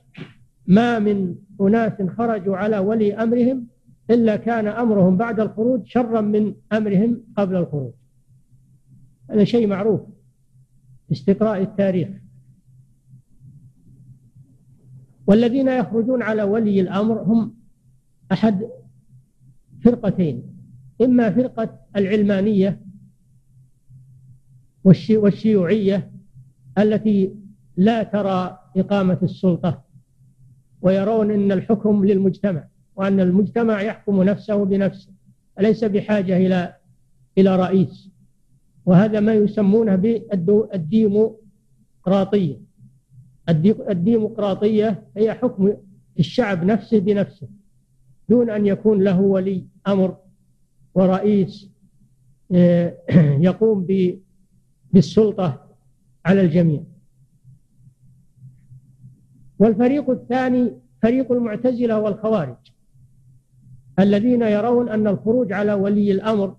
[0.67, 3.67] ما من أناس خرجوا على ولي أمرهم
[4.11, 7.93] إلا كان أمرهم بعد الخروج شرا من أمرهم قبل الخروج.
[9.31, 10.01] هذا شيء معروف
[11.13, 12.09] استقراء التاريخ.
[15.27, 17.55] والذين يخرجون على ولي الأمر هم
[18.33, 18.69] أحد
[19.85, 20.43] فرقتين
[21.03, 22.81] إما فرقة العلمانية
[24.85, 26.13] والشيوعية
[26.79, 27.35] التي
[27.77, 29.85] لا ترى إقامة السلطة
[30.83, 32.69] ويرون أن الحكم للمجتمع.
[32.97, 35.11] وأن المجتمع يحكم نفسه بنفسه
[35.61, 36.77] ليس بحاجة إلى
[37.39, 38.11] إلى رئيس؟
[38.87, 42.67] وهذا ما يسمونه بالديمقراطية
[43.91, 45.09] الديمقراطية.
[45.17, 45.75] هي حكم
[46.19, 47.49] الشعب نفسه بنفسه
[48.29, 50.17] دون أن يكون له ولي أمر
[50.95, 51.71] ورئيس
[52.55, 52.99] آه،
[53.49, 53.87] يقوم
[54.93, 55.67] بالسلطة
[56.25, 56.83] على الجميع.
[59.59, 60.73] والفريق الثاني
[61.03, 62.66] فريق المعتزلة والخوارج.
[63.99, 66.57] الذين يرون أن الخروج على ولي الأمر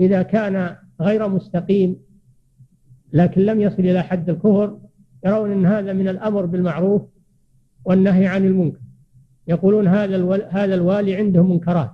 [0.00, 1.96] إذا كان غير مستقيم
[3.12, 4.78] لكن لم يصل إلى حد الكفر
[5.26, 7.02] يرون أن هذا من الأمر بالمعروف
[7.84, 8.80] والنهي عن المنكر.
[9.48, 11.90] يقولون هذا هذا الوالي عنده منكرات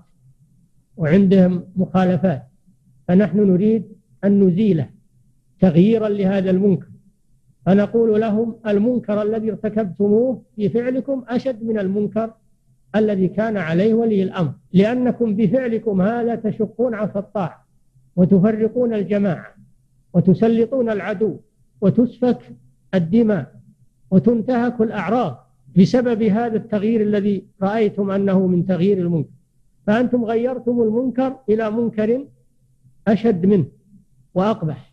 [0.96, 2.42] وعندهم مخالفات.
[3.08, 3.84] فنحن نريد
[4.24, 4.90] أن نزيله
[5.60, 6.88] تغييرا لهذا المنكر.
[7.66, 12.32] فنقول لهم المنكر الذي ارتكبتموه في فعلكم أشد من المنكر
[12.98, 17.66] الذي كان عليه ولي الأمر لأنكم بفعلكم هذا تشقون عصا الطاعة
[18.16, 19.54] وتفرقون الجماعة
[20.12, 21.36] وتسلطون العدو
[21.80, 22.38] وتسفك
[22.94, 23.52] الدماء
[24.10, 29.30] وتنتهك الأعراض بسبب هذا التغيير الذي رأيتم أنه من تغيير المنكر.
[29.86, 32.24] فأنتم غيرتم المنكر إلى منكر
[33.08, 33.66] أشد منه
[34.34, 34.92] وأقبح.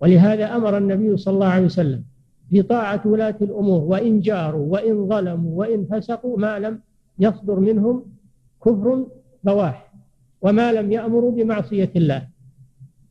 [0.00, 2.04] ولهذا أمر النبي صلى الله عليه وسلم
[2.50, 6.80] بطاعة ولاة الأمور وإن جاروا وإن ظلموا وإن فسقوا ما لم
[7.18, 8.04] يصدر منهم
[8.64, 9.06] كفر
[9.44, 9.92] بواح
[10.42, 12.28] وما لم يأمروا بمعصية الله.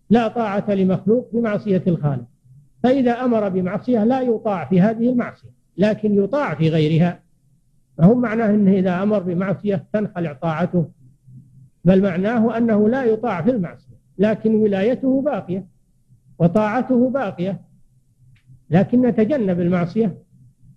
[0.09, 2.25] لا طاعة لمخلوق بمعصية الخالق.
[2.83, 7.19] فإذا أمر بمعصية لا يطاع في هذه المعصية لكن يطاع في غيرها.
[7.97, 10.89] فهو معناه أنه إذا أمر بمعصية تنخلع طاعته.
[11.85, 15.67] بل معناه أنه لا يطاع في المعصية لكن ولايته باقية
[16.39, 17.61] وطاعته باقية.
[18.69, 20.17] لكن نتجنب المعصية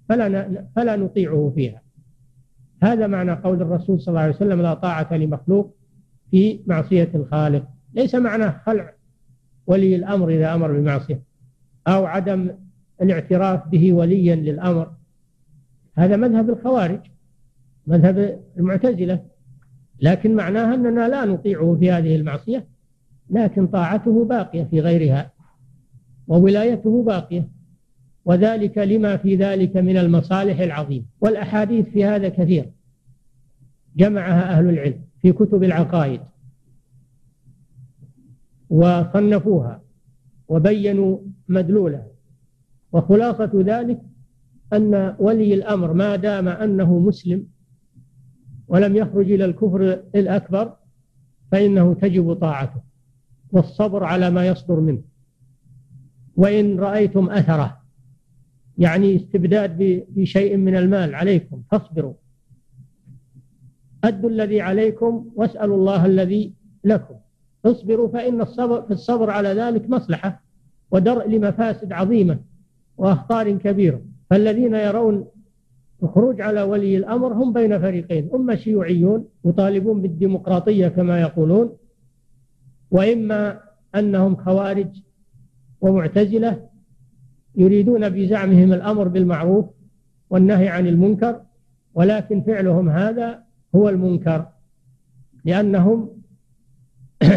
[0.09, 1.83] فلا فلا نطيعه فيها.
[2.83, 5.77] هذا معنى قول الرسول صلى الله عليه وسلم لا طاعة لمخلوق
[6.31, 7.65] في معصية الخالق
[7.95, 8.93] ليس معناه خلع
[9.67, 11.23] ولي الأمر إذا أمر بمعصية
[11.89, 12.51] أو عدم
[13.03, 14.93] الاعتراف به وليا للأمر.
[15.95, 17.01] هذا مذهب الخوارج
[17.87, 19.25] مذهب المعتزلة.
[20.01, 22.69] لكن معناها أننا لا نطيعه في هذه المعصية
[23.31, 25.33] لكن طاعته باقية في غيرها
[26.29, 27.49] وولايته باقية.
[28.31, 32.71] وذلك لما في ذلك من المصالح العظيمة والأحاديث في هذا كثير.
[33.97, 36.21] جمعها أهل العلم في كتب العقائد.
[38.69, 39.83] وصنفوها.
[40.49, 41.19] وبينوا
[41.49, 42.07] مدلولها.
[42.93, 44.01] وخلاصة ذلك
[44.73, 47.47] أن ولي الأمر ما دام أنه مسلم
[48.69, 50.77] ولم يخرج إلى الكفر الأكبر
[51.53, 52.81] فإنه تجب طاعته.
[53.53, 55.03] والصبر على ما يصدر منه.
[56.37, 57.80] وإن رأيتم أثره
[58.79, 62.15] يعني استبداد بشيء من المال عليكم فاصبروا.
[64.05, 66.53] أدوا الذي عليكم واسألوا الله الذي
[66.85, 67.15] لكم.
[67.65, 70.43] اصبروا فإن الصبر في الصبر على ذلك مصلحة
[70.91, 72.39] ودرء لمفاسد عظيمة
[72.97, 74.03] وأخطار كبيرة.
[74.31, 75.27] فالذين يرون
[76.03, 81.77] الخروج على ولي الأمر هم بين فريقين إما شيوعيون يطالبون بالديمقراطية كما يقولون
[82.91, 83.61] وإما
[83.95, 84.89] أنهم خوارج
[85.81, 86.70] ومعتزلة
[87.57, 89.67] يريدون بزعمهم الأمر بالمعروف
[90.31, 91.43] والنهي عن المنكر
[91.95, 93.43] ولكن فعلهم هذا
[93.75, 94.47] هو المنكر.
[95.45, 96.11] لأنهم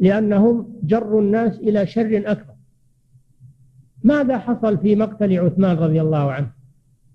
[0.00, 2.54] لأنهم جروا الناس إلى شر أكبر.
[4.02, 6.50] ماذا حصل في مقتل عثمان رضي الله عنه؟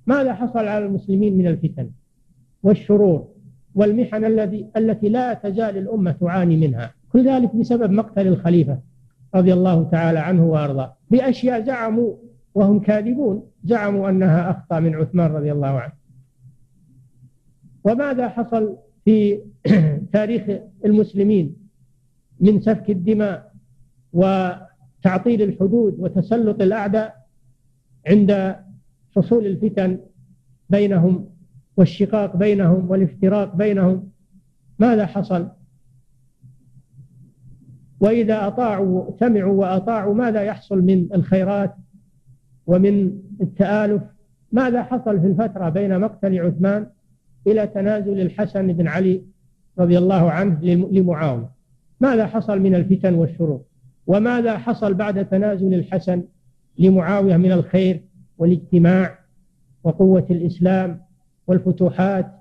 [0.07, 1.89] ماذا حصل على المسلمين من الفتن
[2.63, 3.27] والشرور
[3.75, 8.79] والمحن الذي التي لا تزال الأمة تعاني منها؟ كل ذلك بسبب مقتل الخليفة.
[9.35, 10.97] رضي الله تعالى عنه وأرضاه.
[11.09, 12.15] بأشياء زعموا
[12.53, 15.93] وهم كاذبون زعموا أنها أخطأ من عثمان رضي الله عنه.
[17.83, 19.39] وماذا حصل في
[20.13, 21.55] تاريخ المسلمين
[22.39, 23.53] من سفك الدماء
[24.13, 27.25] وتعطيل الحدود وتسلط الأعداء
[28.07, 28.55] عند
[29.15, 29.99] حصول الفتن
[30.69, 31.29] بينهم
[31.77, 34.09] والشقاق بينهم والافتراق بينهم؟
[34.79, 35.49] ماذا حصل؟
[37.99, 41.75] وإذا أطاعوا سمعوا وأطاعوا ماذا يحصل من الخيرات
[42.67, 44.01] ومن التآلف؟
[44.51, 46.87] ماذا حصل في الفترة بين مقتل عثمان
[47.47, 49.21] إلى تنازل الحسن بن علي
[49.79, 50.59] رضي الله عنه
[50.91, 51.49] لمعاوية؟
[51.99, 53.61] ماذا حصل من الفتن والشرور
[54.07, 56.23] وماذا حصل بعد تنازل الحسن
[56.79, 58.01] لمعاوية من الخير
[58.37, 59.19] والاجتماع
[59.83, 61.01] وقوة الإسلام
[61.47, 62.31] والفتوحات؟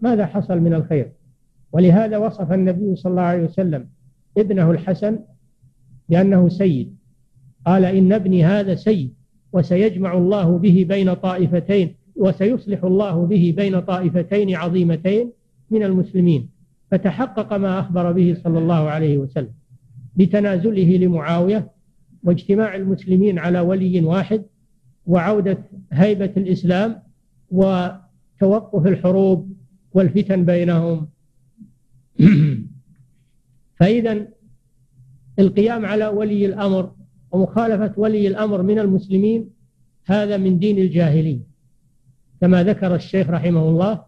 [0.00, 1.12] ماذا حصل من الخير؟
[1.72, 3.86] ولهذا وصف النبي صلى الله عليه وسلم
[4.40, 5.18] ابنه الحسن
[6.08, 6.96] بأنه سيد.
[7.66, 9.14] قال إن ابني هذا سيد
[9.52, 15.32] وسيجمع الله به بين طائفتين وسيصلح الله به بين طائفتين عظيمتين
[15.70, 16.48] من المسلمين.
[16.90, 19.52] فتحقق ما أخبر به صلى الله عليه وسلم.
[20.16, 21.70] بتنازله لمعاوية
[22.22, 24.42] واجتماع المسلمين على ولي واحد
[25.06, 25.58] وعودة
[25.92, 27.02] هيبة الإسلام
[27.50, 28.86] وتوقف
[35.38, 36.92] القيام على ولي الأمر
[37.32, 39.50] ومخالفة ولي الأمر من المسلمين
[40.06, 41.50] هذا من دين الجاهلية
[42.40, 44.04] كما ذكر الشيخ رحمه الله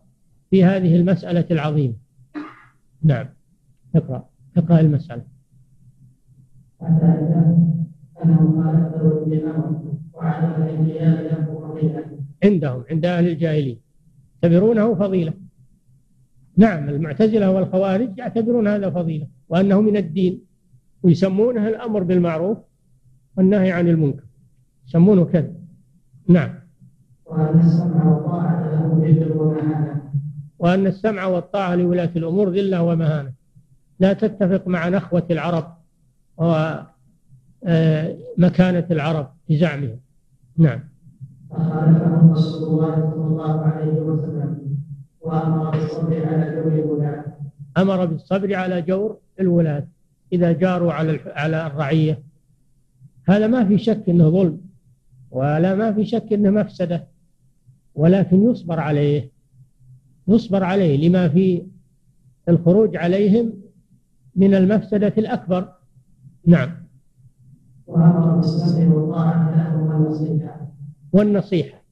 [0.51, 1.95] في هذه المسألة العظيمة.
[3.03, 3.27] نعم
[3.95, 5.25] اقرأ اقرأ المسألة.
[12.45, 13.77] عندهم عند أهل الجاهلية.
[14.43, 15.42] يعتبرونه فضيلة.
[16.57, 20.45] نعم المعتزلة والخوارج يعتبرون هذا فضيلة وأنه من الدين
[21.03, 22.59] ويسمونه الأمر بالمعروف
[23.37, 24.25] والنهي عن المنكر.
[24.87, 25.53] يسمونه كذا.
[26.29, 26.55] نعم.
[27.27, 30.03] وأن السمع والطاعة له ذل ومهانة.
[30.59, 33.33] وأن السمع والطاعة لولاة الأمور ذلة ومهانة.
[34.01, 35.77] لا تتفق مع نخوة العرب
[36.37, 36.77] ومكانة
[37.65, 40.01] آه، العرب في زعمهم.
[40.57, 40.81] نعم.
[41.51, 44.62] فخالفهم رسول الله صلى الله عليه وسلم.
[45.23, 47.25] وأمر بالصبر على جور الولاة.
[47.79, 49.87] أمر بالصبر على جور الولاة.
[50.33, 52.23] إذا جاروا على على الرعية.
[53.29, 54.61] هذا ما في شك أنه ظلم
[55.31, 57.09] ولا ما في شك أنه مفسدة.
[57.95, 59.31] ولكن يصبر عليه.
[60.29, 61.67] يصبر عليه لما في
[62.49, 63.53] الخروج عليهم
[64.37, 65.73] من المفسدة الأكبر.
[66.47, 66.71] نعم.
[67.87, 68.37] وأمر
[68.77, 70.69] والطاعة لهم والنصيحة.
[71.13, 71.83] والنصيحة.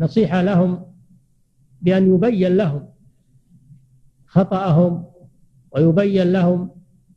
[0.00, 0.95] نصيحة لهم
[1.86, 2.88] بأن يبين لهم
[4.26, 5.04] خطأهم
[5.70, 6.70] ويبين لهم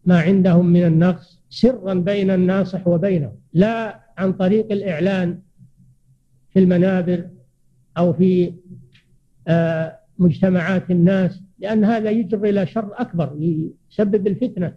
[0.05, 5.39] ما عندهم من النقص سرا بين الناصح وبينهم لا عن طريق الإعلان
[6.49, 7.29] في المنابر
[7.97, 8.53] أو في
[9.47, 13.37] آه، مجتمعات الناس لأن هذا يجر إلى شر أكبر
[13.91, 14.75] يسبب الفتنة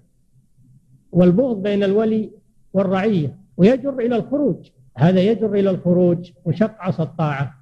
[1.13, 2.31] والبغض بين الولي
[2.73, 4.71] والرعية ويجر إلى الخروج.
[4.97, 7.62] هذا يجر إلى الخروج وشق عصا الطاعة.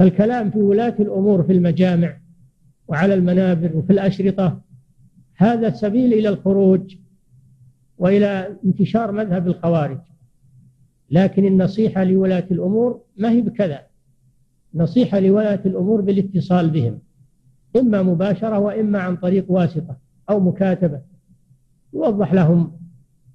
[0.00, 2.16] فالكلام في ولاة الأمور في المجامع
[2.88, 4.60] وعلى المنابر وفي الأشرطة
[5.36, 6.96] هذا سبيل إلى الخروج
[7.98, 9.98] وإلى انتشار مذهب الخوارج.
[11.10, 13.86] لكن النصيحة لولاة الأمور ما هي بكذا.
[14.74, 16.98] نصيحة لولاة الأمور بالاتصال بهم
[17.76, 19.96] إما مباشرة وإما عن طريق واسطة
[20.30, 21.00] أو مكاتبة.
[21.94, 22.72] يوضح لهم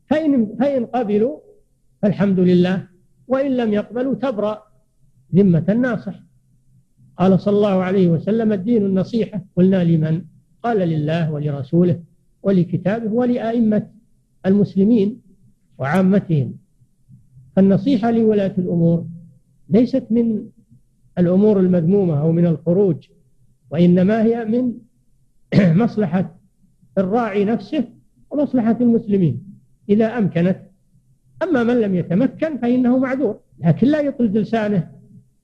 [0.07, 1.39] فإن, فإن قبلوا
[2.01, 2.87] فالحمد لله
[3.27, 4.63] وإن لم يقبلوا تبرأ
[5.35, 6.24] ذمة الناصح.
[7.17, 10.21] قال صلى الله عليه وسلم الدين النصيحة قلنا لمن؟
[10.63, 11.99] قال لله ولرسوله
[12.43, 13.87] ولكتابه ولأئمة
[14.45, 15.21] المسلمين
[15.77, 16.53] وعامتهم.
[17.55, 19.05] فالنصيحة لولاة الأمور
[19.69, 20.45] ليست من
[21.17, 23.07] الأمور المذمومة أو من الخروج
[23.69, 24.73] وإنما هي من
[25.83, 26.35] مصلحة
[26.97, 27.83] الراعي نفسه
[28.29, 29.43] ومصلحة المسلمين.
[29.89, 30.59] إذا أمكنت
[31.43, 34.91] أما من لم يتمكن فإنه معذور لكن لا يطلد لسانه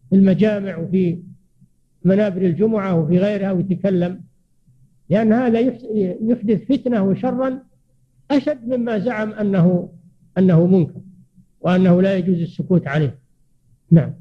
[0.09, 1.19] في المجامع وفي
[2.03, 4.21] منابر الجمعة وفي غيرها ويتكلم.
[5.09, 5.59] لأن هذا
[6.21, 7.59] يحدث فتنة وشرا
[8.31, 9.89] أشد مما زعم أنه
[10.37, 11.01] أنه منكر
[11.61, 13.19] وأنه لا يجوز السكوت عليه.
[13.91, 14.13] نعم.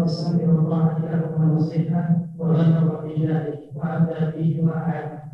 [0.00, 1.34] بالسمع والطاعة له
[2.38, 3.04] وغلظ
[3.74, 4.62] وأبدى فيه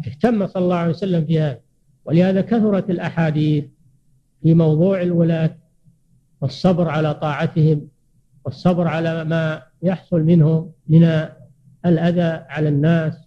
[0.06, 1.60] اهتم صلى الله عليه وسلم في هذا.
[2.04, 3.64] ولهذا كثرت الأحاديث
[4.42, 5.56] في موضوع الولاة
[6.40, 7.88] والصبر على طاعتهم
[8.44, 11.28] والصبر على ما يحصل منهم من
[11.86, 13.18] الأذى على الناس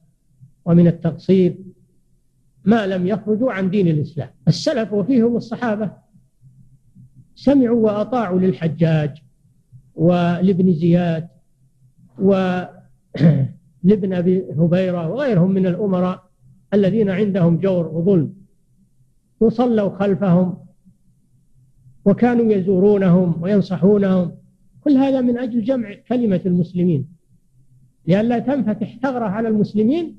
[0.65, 1.55] ومن التقصير
[2.65, 5.91] ما لم يخرجوا عن دين الإسلام؟ السلف وفيهم الصحابة
[7.35, 9.23] سمعوا وأطاعوا للحجاج
[9.95, 11.27] ولابن زياد
[12.19, 16.23] ولابن أبي هبيرة وغيرهم من الأمراء
[16.73, 18.33] الذين عندهم جور وظلم
[19.39, 20.57] وصلوا خلفهم
[22.05, 24.31] وكانوا يزورونهم وينصحونهم.
[24.81, 27.12] كل هذا من أجل جمع كلمة المسلمين.
[28.07, 30.17] لئلا تنفتح ثغرة على المسلمين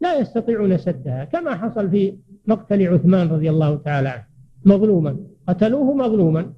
[0.00, 4.24] لا يستطيعون سدها كما حصل في مقتل عثمان رضي الله تعالى عنه.
[4.64, 5.16] مظلوما
[5.48, 6.52] قتلوه مظلوما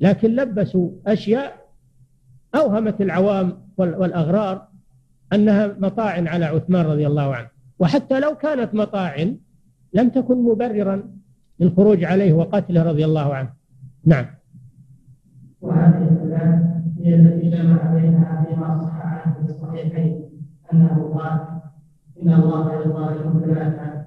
[0.00, 1.52] لكن لبسوا أشياء
[2.54, 4.68] أوهمت العوام والأغرار
[5.32, 7.48] أنها مطاعن على عثمان رضي الله عنه.
[7.78, 9.36] وحتى لو كانت مطاعن
[9.92, 11.02] لم تكن مبررا
[11.60, 13.52] للخروج عليه وقتله رضي الله عنه.
[14.04, 14.26] نعم.
[15.60, 16.60] وهذه الثلاث
[16.98, 18.54] هي التي جمع بينها في
[19.74, 20.30] الصحيحين
[20.72, 21.60] أنه قال
[22.22, 24.04] إن الله لكم ثلاثة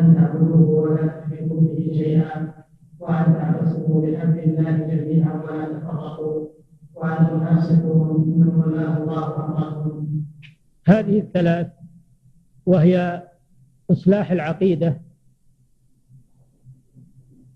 [0.00, 2.52] أن تعبدوه ولا تشركوا به شيئا.
[2.98, 6.48] وأن تعتصموا بأمر الله جميعا ولا تفرقوا.
[6.94, 10.06] وأن تناصحوا من ولاه الله أمركم
[10.86, 11.66] هذه الثلاث
[12.66, 13.22] وهي
[13.90, 15.00] إصلاح العقيدة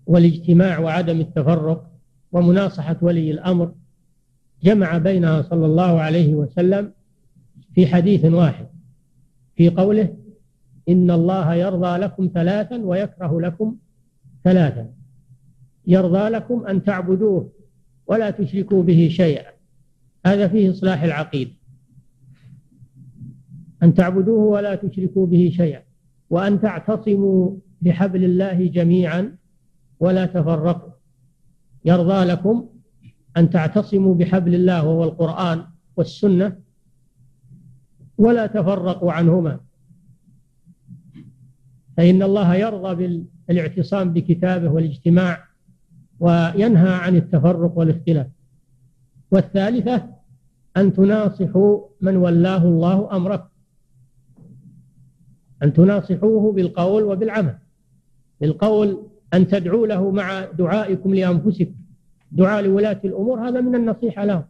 [0.05, 1.91] والاجتماع وعدم التفرق
[2.31, 3.71] ومناصحة ولي الأمر
[4.63, 6.94] جمع بينها صلى الله عليه وسلم
[7.75, 8.67] في حديث واحد
[9.55, 10.17] في قوله
[10.89, 13.77] إن الله يرضى لكم ثلاثا ويكره لكم
[14.43, 14.89] ثلاثا
[15.87, 17.51] يرضى لكم أن تعبدوه
[18.07, 19.51] ولا تشركوا به شيئا.
[20.25, 21.51] هذا فيه إصلاح العقيدة.
[23.83, 25.81] أن تعبدوه ولا تشركوا به شيئا
[26.29, 29.37] وأن تعتصموا بحبل الله جميعا
[29.99, 30.91] ولا تفرقوا
[31.85, 32.69] يرضى لكم
[33.37, 35.63] أن تعتصموا بحبل الله وهو القرآن
[35.97, 36.64] والسنة
[38.17, 39.59] ولا تفرقوا عنهما.
[41.97, 45.43] فإن الله يرضى بالاعتصام بكتابه والاجتماع
[46.19, 48.27] وينهى عن التفرق والاختلاف.
[49.31, 50.09] والثالثة
[50.77, 53.47] أن تناصحوا من ولاه الله أمركم
[55.63, 57.57] أن تناصحوه بالقول وبالعمل.
[58.41, 61.75] بالقول أن تدعوا له مع دعائكم لأنفسكم.
[62.31, 64.43] دعاء لولاة الأمور هذا من النصيحة لهم.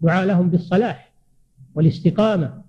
[0.00, 1.12] دعاء لهم بالصلاح
[1.74, 2.63] والاستقامة.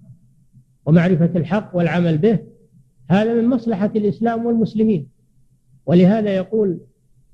[0.86, 2.40] ومعرفة الحق والعمل به
[3.10, 5.08] هذا من مصلحة الإسلام والمسلمين.
[5.86, 6.80] ولهذا يقول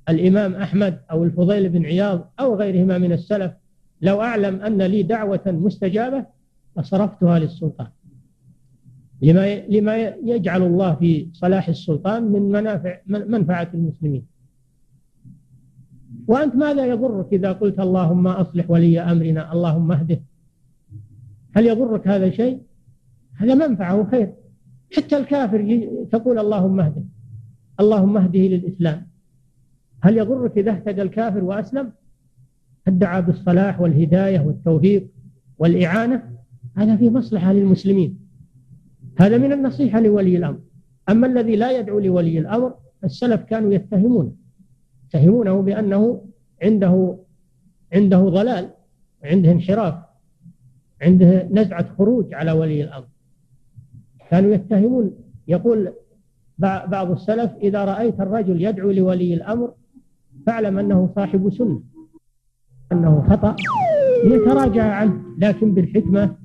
[0.09, 3.51] الإمام أحمد أو الفضيل بن عياض أو غيرهما من السلف
[4.01, 6.25] لو أعلم أن لي دعوة مستجابة
[6.77, 7.87] لصرفتها للسلطان.
[9.21, 14.25] لما لما يجعل الله في صلاح السلطان من منافع منفعة المسلمين.
[16.27, 20.21] وأنت ماذا يضرك إذا قلت اللهم أصلح ولي أمرنا اللهم اهده؟
[21.55, 22.61] هل يضرك هذا شيء؟
[23.41, 24.33] هذا منفعة وخير
[24.95, 27.03] حتى الكافر تقول اللهم اهده
[27.79, 29.07] اللهم اهده للإسلام.
[30.01, 31.91] هل يضرك إذا اهتدى الكافر وأسلم؟
[32.87, 35.07] ادعى بالصلاح والهداية والتوفيق
[35.59, 36.31] والإعانة.
[36.77, 38.19] هذا في مصلحة للمسلمين.
[39.19, 40.59] هذا من النصيحة لولي الأمر.
[41.09, 42.73] أما الذي لا يدعو لولي الأمر
[43.03, 44.37] السلف كانوا يتهمون.
[45.05, 46.25] يتهمونه بأنه
[46.63, 47.17] عنده
[47.93, 48.69] عنده ضلال
[49.23, 49.95] عنده انحراف
[51.01, 53.07] عنده نزعة خروج على ولي الأمر.
[54.31, 55.11] كانوا يتهمون.
[55.47, 55.93] يقول
[56.57, 59.73] بعض السلف إذا رأيت الرجل يدعو لولي الأمر
[60.45, 61.81] فاعلم أنه صاحب سنة
[62.91, 63.55] أنه خطأ
[64.25, 65.21] يتراجع عنه.
[65.37, 66.35] لكن بالحكمة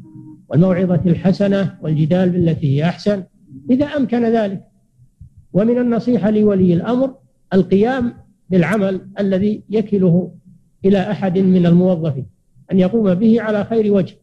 [0.49, 3.25] والموعظة الحسنة والجدال بالتي هي أحسن.
[3.71, 4.65] إذا أمكن ذلك.
[5.53, 7.15] ومن النصيحة لولي الأمر
[7.55, 8.15] القيام
[8.51, 10.35] بالعمل الذي يكله
[10.85, 12.27] إلى أحد من الموظفين
[12.73, 14.17] أن يقوم به على خير وجه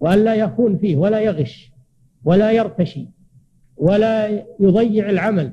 [0.00, 1.75] وأن لا يخون فيه ولا يغش.
[2.26, 3.08] ولا يرتشي
[3.76, 5.52] ولا يضيع العمل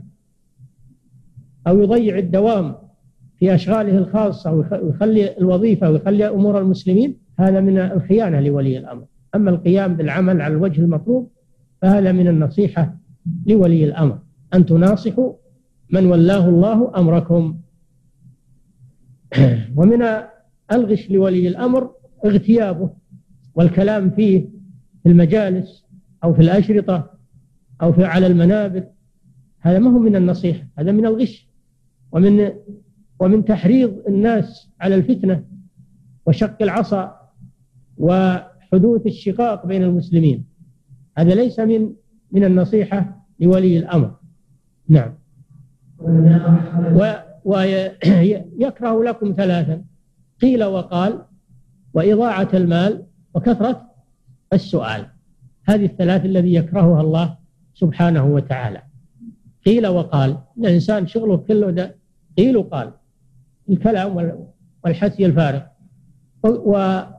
[1.67, 2.75] أو يضيع الدوام
[3.39, 9.05] في أشغاله الخاصة ويخلي الوظيفة ويخلي أمور المسلمين هذا من الخيانة لولي الأمر.
[9.35, 11.31] أما القيام بالعمل على الوجه المطلوب
[11.81, 12.97] فهذا من النصيحة
[13.45, 14.19] لولي الأمر.
[14.53, 15.33] أن تناصحوا
[15.89, 17.59] من ولاه الله أمركم.
[19.77, 20.03] ومن
[20.71, 21.91] الغش لولي الأمر
[22.25, 22.89] اغتيابه
[23.55, 24.49] والكلام فيه
[25.03, 25.82] في المجالس
[26.23, 27.13] أو في الأشرطة
[27.81, 28.87] أو في على المنابر.
[29.59, 31.49] هذا ما هو من النصيحة هذا من الغش
[32.11, 32.51] ومن
[33.19, 35.45] ومن تحريض الناس على الفتنة
[36.25, 37.29] وشق العصا
[37.97, 40.45] وحدوث الشقاق بين المسلمين.
[41.17, 41.93] هذا ليس من
[42.31, 44.15] من النصيحة لولي الأمر.
[44.87, 45.13] نعم.
[47.45, 49.83] ويكره لكم ثلاثا.
[50.41, 51.25] قيل وقال
[51.93, 53.91] وإضاعة المال وكثرة
[54.53, 55.12] السؤال.
[55.65, 57.37] هذه الثلاث الذي يكرهها الله
[57.73, 58.83] سبحانه وتعالى.
[59.65, 61.95] قيل وقال الإنسان شغله كله ده
[62.37, 62.91] قيل وقال.
[63.69, 64.37] الكلام
[64.85, 65.61] والحثي الفارغ.
[66.43, 67.11] وإضاعة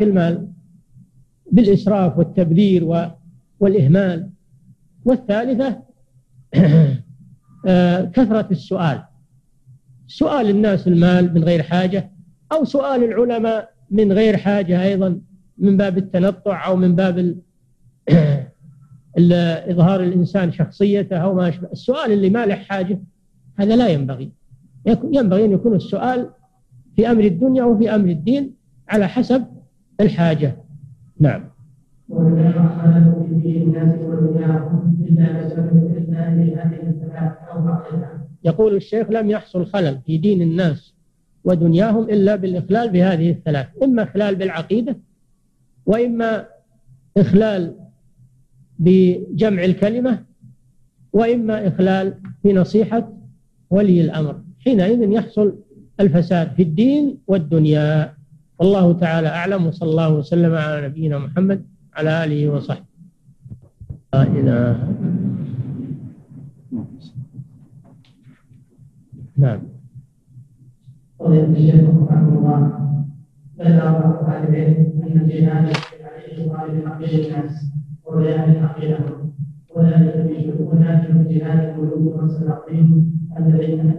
[0.00, 0.48] المال
[1.52, 3.10] بالإسراف والتبذير
[3.60, 4.30] والإهمال.
[5.04, 5.82] والثالثة
[7.66, 9.04] آه، كثرة السؤال.
[10.06, 12.12] سؤال الناس المال من غير حاجة
[12.52, 15.20] أو سؤال العلماء من غير حاجة أيضا.
[15.58, 17.34] من باب التنطع أو من باب
[19.70, 23.00] إظهار الإنسان شخصيته أو ما أشبه السؤال اللي ما له حاجة
[23.56, 24.32] هذا لا ينبغي.
[24.86, 26.30] ينبغي أن يكون السؤال
[26.96, 28.54] في أمر الدنيا وفي أمر الدين
[28.88, 29.44] على حسب
[30.00, 30.56] الحاجة.
[31.20, 31.44] نعم.
[38.44, 40.94] يقول الشيخ لم يحصل خلل في دين الناس
[41.44, 43.66] ودنياهم إلا بالإخلال بهذه الثلاث.
[43.82, 44.96] إما إخلال بالعقيدة
[45.88, 46.46] وإما
[47.16, 47.74] إخلال
[48.78, 50.24] بجمع الكلمة
[51.12, 53.12] وإما إخلال في نصيحة
[53.70, 54.40] ولي الأمر.
[54.64, 55.58] حينئذ يحصل
[56.00, 58.14] الفساد في الدين والدنيا.
[58.58, 61.64] والله تعالى أعلم وصلى الله وسلم على نبينا محمد
[61.94, 62.84] على آله وصحبه.
[64.12, 64.94] لا إله.
[69.36, 69.60] نعم.
[73.60, 75.72] أهل العلم ان الجهاد
[77.14, 77.72] الناس
[78.06, 78.64] وبيان
[79.76, 80.20] ولكن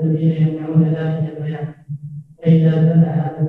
[0.03, 1.73] الذين يمنعون ذلك البيان
[2.43, 3.39] فاذا هذا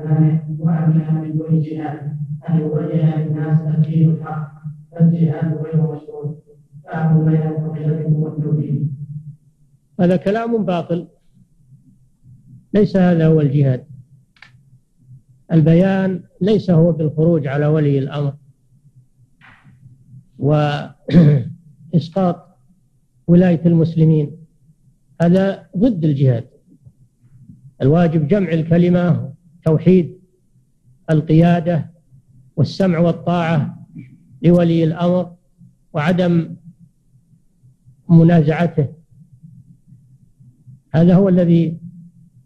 [0.48, 2.16] المانع من دون جهاد
[2.48, 4.52] ان يبين للناس الدين الحق
[4.92, 6.34] فالجهاد غير مشروع
[6.84, 7.28] فاعلم
[10.00, 11.08] هذا كلام باطل.
[12.74, 13.84] ليس هذا هو الجهاد.
[15.52, 18.34] البيان ليس هو بالخروج على ولي الأمر.
[20.38, 21.36] وإسقاط
[23.28, 24.36] ولاية المسلمين.
[25.22, 26.46] هذا ضد الجهاد.
[27.82, 29.32] الواجب جمع الكلمة
[29.64, 30.20] توحيد
[31.10, 31.90] القيادة
[32.56, 33.86] والسمع والطاعة
[34.42, 35.34] لولي الأمر
[35.92, 36.56] وعدم
[38.08, 38.88] منازعته.
[40.94, 41.80] هذا هو الذي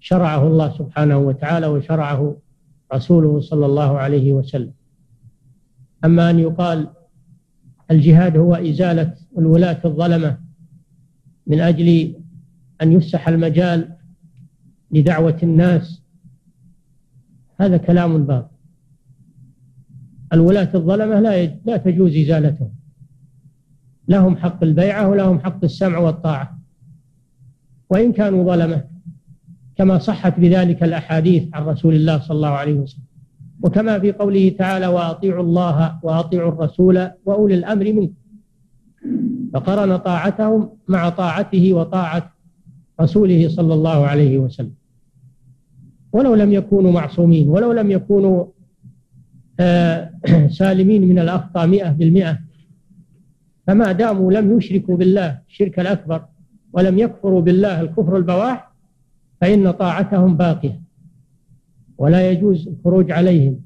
[0.00, 2.36] شرعه الله سبحانه وتعالى وشرعه
[2.94, 4.72] رسوله صلى الله عليه وسلم.
[6.04, 6.88] أما أن يقال
[7.90, 10.38] الجهاد هو إزالة الولاة الظلمة
[11.46, 12.14] من أجل
[12.82, 13.96] أن يفسح المجال
[14.90, 16.02] لدعوة الناس
[17.60, 18.54] هذا كلام باطل.
[20.32, 22.74] الولاة الظلمة لا لا تجوز إزالتهم.
[24.08, 26.58] لهم حق البيعة ولهم حق السمع والطاعة.
[27.90, 28.93] وإن كانوا ظلمة
[29.76, 33.04] كما صحت بذلك الأحاديث عن رسول الله صلى الله عليه وسلم.
[33.62, 38.14] وكما في قوله تعالى وأطيعوا الله وأطيعوا الرسول وأولي الأمر منكم.
[39.54, 42.32] فقرن طاعتهم مع طاعته وطاعة
[43.00, 44.74] رسوله صلى الله عليه وسلم.
[46.12, 48.46] ولو لم يكونوا معصومين ولو لم يكونوا
[49.60, 50.10] آه،
[50.58, 52.38] سالمين من الأخطاء مئة بالمئة
[53.66, 56.24] فما داموا لم يشركوا بالله الشرك الأكبر
[56.72, 58.73] ولم يكفروا بالله الكفر البواح
[59.44, 60.80] فإن طاعتهم باقية
[61.98, 63.60] ولا يجوز الخروج عليهم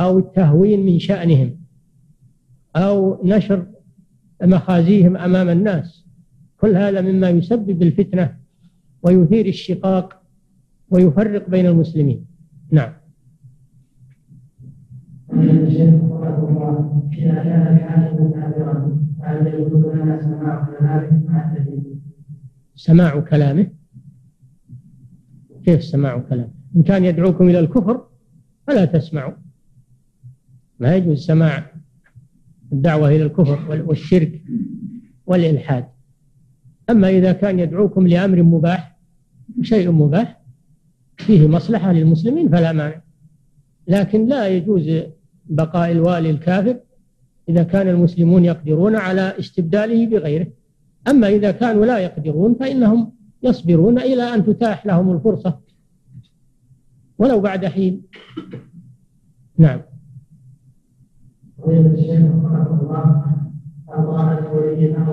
[0.00, 1.56] أو التهوين من شأنهم
[2.76, 3.66] أو نشر
[4.42, 6.06] مخازيهم أمام الناس.
[6.60, 8.36] كل هذا مما يسبب الفتنة
[9.02, 10.22] ويثير الشقاق
[10.90, 12.26] ويفرق بين المسلمين.
[12.70, 12.92] نعم.
[22.74, 23.81] سماع كلامه.
[25.64, 28.06] كيف سماع كلامه إن كان يدعوكم إلى الكفر
[28.66, 29.32] فلا تسمعوا.
[30.80, 31.72] ما يجوز سماع
[32.72, 34.42] الدعوة إلى الكفر والشرك
[35.26, 35.84] والإلحاد.
[36.90, 38.98] أما إذا كان يدعوكم لأمر مباح
[39.62, 40.42] شيء مباح
[41.16, 43.02] فيه مصلحة للمسلمين فلا مانع.
[43.88, 44.90] لكن لا يجوز
[45.46, 46.80] بقاء الوالي الكافر
[47.48, 50.46] إذا كان المسلمون يقدرون على استبداله بغيره.
[51.08, 53.12] أما إذا كانوا لا يقدرون فإنهم
[53.42, 55.58] يصبرون إلى أن تتاح لهم الفرصة.
[57.18, 58.02] ولو بعد حين.
[59.58, 59.80] نعم.
[61.68, 63.24] الشيخ رحمه الله
[63.88, 65.04] أضاءت ولينا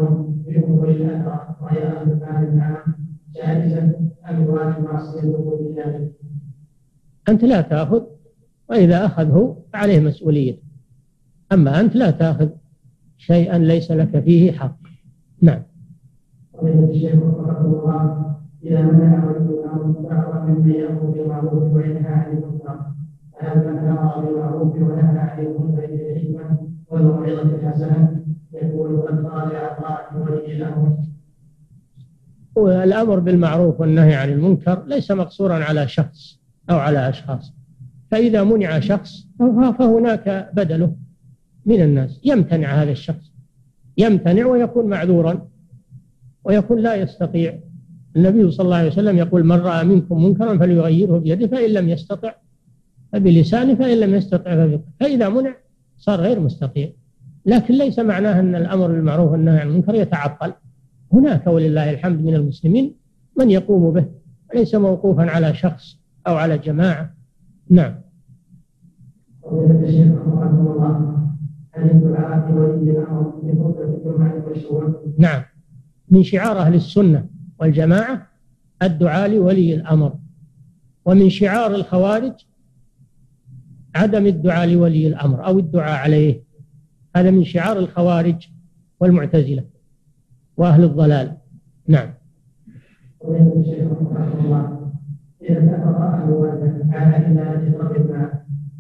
[0.48, 2.96] بحكم وليها وهي أهل العام
[3.36, 5.22] جائزة أم يواجه معصية
[5.78, 6.12] ذلك
[7.30, 8.04] أنت لا تأخذ
[8.70, 10.60] وإذا أخذه فعليه مسؤولية.
[11.52, 12.50] أما أنت لا تأخذ
[13.18, 14.78] شيئا ليس لك فيه حق.
[15.42, 15.64] نعم.
[16.62, 19.40] ويقول الشيخ رحمه الله إذا منع أمر
[20.48, 22.80] ممن يأمر بالمعروف وينهى عن المنكر.
[23.40, 26.58] فهل من أمر بالمعروف ونهى عن المنكر بالحكمة
[26.88, 30.98] والموعظة الحسنة؟ يكون قد خالع طاعة ولي الأمر
[32.56, 36.40] والأمر بالمعروف والنهي عن المنكر ليس مقصورا على شخص
[36.70, 37.54] أو على أشخاص.
[38.12, 39.28] فإذا منع شخص
[39.80, 40.96] فهناك بدله
[41.66, 42.22] من الناس.
[42.26, 43.34] يمتنع هذا الشخص.
[43.98, 45.49] يمتنع ويكون معذورا.
[46.44, 47.60] ويكون لا يستطيع.
[48.16, 52.34] النبي صلى الله عليه وسلم يقول من رأى منكم منكرا فليغيره بيده فإن لم يستطع
[53.14, 55.56] فبلسانه فإن لم يستطع فبقلبه فإذا منع
[55.98, 56.90] صار غير مستطيع.
[57.46, 60.54] لكن ليس معناه أن الأمر بالمعروف والنهي عن المنكر يتعطل
[61.14, 62.96] هناك ولله الحمد من المسلمين
[63.40, 64.06] من يقوم به
[64.56, 67.14] ليس موقوفا على شخص أو على جماعة.
[67.70, 67.96] نعم.
[75.18, 75.42] نعم.
[76.10, 77.30] من شعار أهل السنة
[77.60, 78.28] والجماعة
[78.84, 80.14] الدعاء لولي الأمر
[81.06, 82.34] ومن شعار الخوارج
[83.96, 86.44] عدم الدعاء لولي الأمر أو الدعاء عليه
[87.16, 88.48] هذا من شعار الخوارج
[89.00, 89.64] والمعتزلة
[90.58, 91.38] وأهل الضلال
[91.88, 92.10] نعم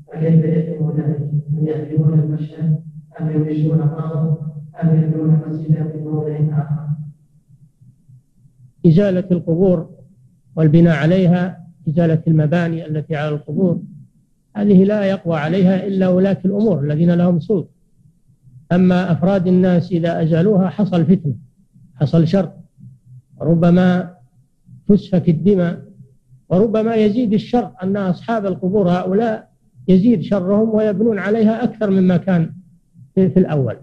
[0.08, 2.84] فكيف يتم ذلك؟ أن المشهد
[3.22, 4.38] أم يمشون الأرض
[4.84, 6.79] أم يبنون مسجدا في موضع آخر؟
[8.90, 9.90] إزالة القبور
[10.56, 13.82] والبناء عليها إزالة المباني التي على القبور.
[14.56, 17.70] هذه لا يقوى عليها إلا ولاة الأمور الذين لهم سلطة
[18.72, 21.34] أما أفراد الناس إذا أزالوها حصل فتنة
[21.96, 22.52] حصل شر.
[23.42, 24.16] ربما
[24.88, 25.86] تسفك الدماء
[26.50, 29.50] وربما يزيد الشر أن أصحاب القبور هؤلاء
[29.88, 32.54] يزيد شرهم ويبنون عليها أكثر مما كان
[33.16, 33.78] في الأول.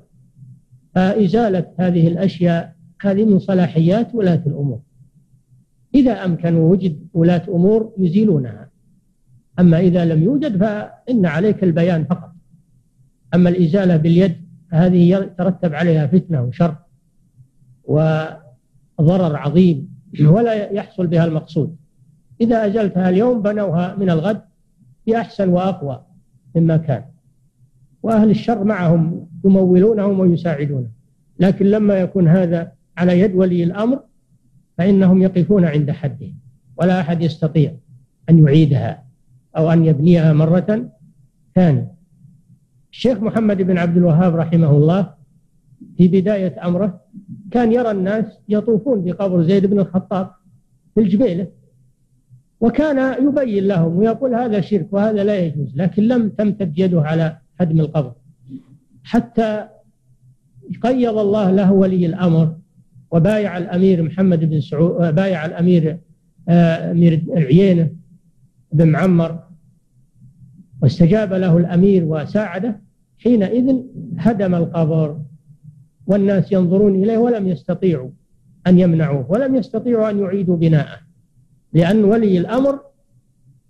[0.95, 4.81] فإزالة هذه الأشياء هذه من صلاحيات ولاة الأمور.
[5.97, 8.69] إذا أمكن ووجد ولاة أمور يزيلونها.
[9.59, 12.33] أما إذا لم يوجد فإن عليك البيان فقط.
[13.35, 14.37] أما الإزالة باليد
[14.73, 16.77] هذه يترتب عليها فتنة وشر
[17.85, 19.89] وضرر عظيم
[20.21, 21.77] ولا يحصل بها المقصود.
[22.41, 24.43] إذا أزلتها اليوم بنوها من الغد
[25.07, 26.03] بأحسن وأقوى
[26.57, 27.05] مما كان.
[28.03, 30.93] وأهل الشر معهم يمولونهم ويساعدونهم.
[31.41, 34.01] لكن لما يكون هذا على يد ولي الأمر
[34.79, 36.33] فإنهم يقفون عند حده
[36.77, 37.75] ولا أحد يستطيع
[38.31, 39.05] أن يعيدها
[39.57, 40.91] أو أن يبنيها مرة
[41.55, 41.93] ثانية.
[42.93, 45.15] الشيخ محمد بن عبد الوهاب رحمه الله
[45.97, 47.01] في بداية أمره
[47.51, 50.31] كان يرى الناس يطوفون بقبر زيد بن الخطاب
[50.95, 51.47] في الجبيلة
[52.61, 57.81] وكان يبين لهم ويقول هذا شرك وهذا لا يجوز لكن لم تمتد يده على هدم
[57.81, 58.13] القبر.
[59.05, 59.69] حتى
[60.83, 62.57] قيض الله له ولي الأمر
[63.11, 65.99] وبايع الأمير محمد بن سعود بايع الأمير
[66.49, 67.91] آه، أمير العيينة
[68.73, 69.39] بن معمر.
[70.83, 72.81] واستجاب له الأمير وساعده.
[73.19, 73.77] حينئذ
[74.17, 75.21] هدم القبر.
[76.07, 78.11] والناس ينظرون إليه ولم يستطيعوا
[78.67, 80.99] أن يمنعوه ولم يستطيعوا أن يعيدوا بناءه.
[81.73, 82.81] لأن ولي الأمر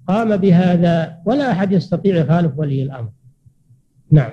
[0.07, 3.11] قام بهذا ولا أحد يستطيع يخالف ولي الأمر.
[4.11, 4.31] نعم.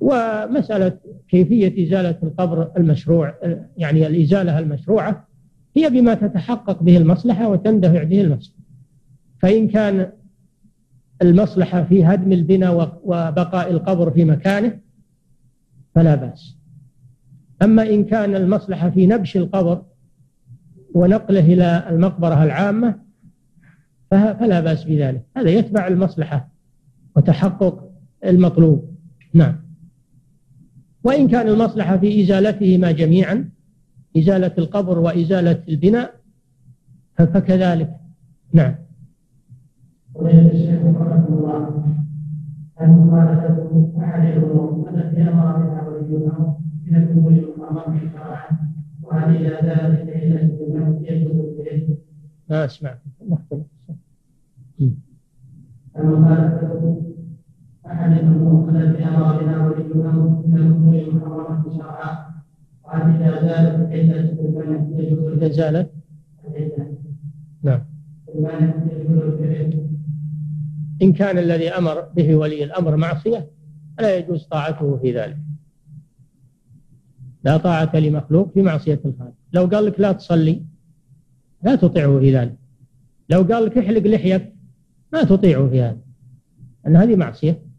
[0.00, 0.98] ومسألة
[1.28, 3.34] كيفية إزالة القبر المشروع
[3.76, 5.28] يعني الإزالة المشروعة
[5.76, 8.60] هي بما تتحقق به المصلحة وتندفع به المصلحة.
[9.42, 10.12] فإن كان
[11.22, 14.78] المصلحة في هدم البناء وبقاء القبر في مكانه
[15.94, 16.56] فلا بأس.
[17.62, 19.82] أما إن كان المصلحة في نبش القبر
[20.94, 23.00] ونقله إلى المقبرة العامة
[24.10, 25.26] فلا بأس بذلك.
[25.36, 26.48] هذا يتبع المصلحة
[27.16, 27.90] وتحقق
[28.24, 28.96] المطلوب.
[29.34, 29.69] نعم.
[31.04, 33.50] وإن كان المصلحة في إزالتهما جميعا
[34.16, 36.14] إزالة القبر وإزالة البناء
[37.16, 37.96] فكذلك.
[38.52, 38.74] نعم.
[40.14, 41.84] ويجب الشيخ رحمه الله
[42.80, 46.30] أن مخالفة أحدهم التي أمر بها ولي
[46.86, 48.58] من الأمور المحرمة شرعا
[49.02, 50.40] وهل إلى ذلك إلا
[51.02, 51.96] يجوز به
[52.50, 52.94] ما أسمع.
[55.96, 57.09] المخالفة
[57.90, 59.84] أحد الأمور التي أمر بها ولي
[60.46, 62.30] من الأمور المحرمة شرعا
[62.84, 65.90] وهل إذا زالت العدة يجوز إذا زالت
[67.62, 67.80] نعم.
[71.02, 73.50] إن كان الذي أمر به ولي الأمر معصية
[73.98, 75.36] فلا يجوز طاعته في ذلك.
[77.44, 79.34] لا طاعة لمخلوق في معصية الخالق.
[79.52, 80.62] لو قال لك لا تصلي
[81.62, 82.56] لا تطيعه في ذلك.
[83.30, 84.54] لو قال لك احلق لحيك
[85.12, 85.98] ما تطيعه في هذا.
[86.86, 87.69] أن هذه معصية.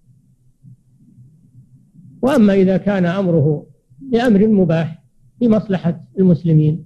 [2.22, 3.66] وأما إذا كان أمره
[4.00, 5.04] بأمر مباح
[5.40, 6.86] في مصلحة المسلمين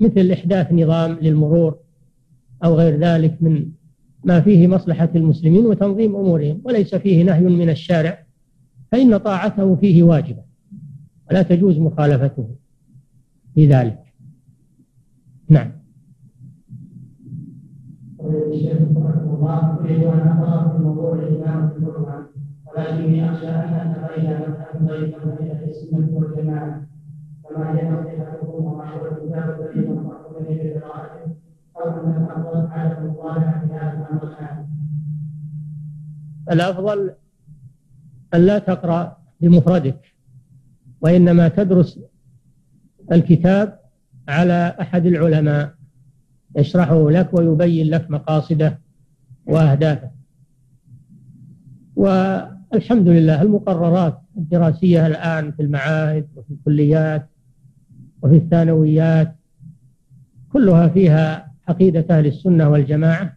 [0.00, 1.78] مثل إحداث نظام للمرور
[2.64, 3.66] أو غير ذلك من
[4.24, 8.18] ما فيه مصلحة المسلمين وتنظيم أمورهم وليس فيه نهي من الشارع
[8.92, 10.42] فإن طاعته فيه واجبة
[11.30, 12.48] ولا تجوز مخالفته
[13.54, 13.98] في ذلك.
[15.48, 15.72] نعم.
[18.96, 21.80] رحمه الله في الامام في
[22.76, 24.69] ولكني أخشى أن اتبين مذهب
[36.52, 37.14] الأفضل
[38.34, 40.14] أن لا تقرأ بمفردك
[41.00, 42.00] وإنما تدرس
[43.12, 43.80] الكتاب
[44.28, 45.74] على أحد العلماء
[46.56, 48.78] يشرحه لك ويبين لك مقاصده
[49.46, 50.10] وأهدافه.
[52.72, 57.28] والحمد لله المقررات الدراسية الآن في المعاهد وفي الكليات
[58.22, 59.36] وفي الثانويات
[60.52, 63.36] كلها فيها عقيدة أهل السنة والجماعة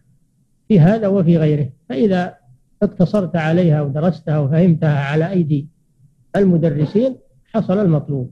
[0.68, 1.68] في هذا وفي غيره.
[1.88, 2.34] فإذا
[2.82, 5.68] اقتصرت عليها ودرستها وفهمتها على أيدي
[6.36, 7.16] المدرسين
[7.54, 8.30] حصل المطلوب.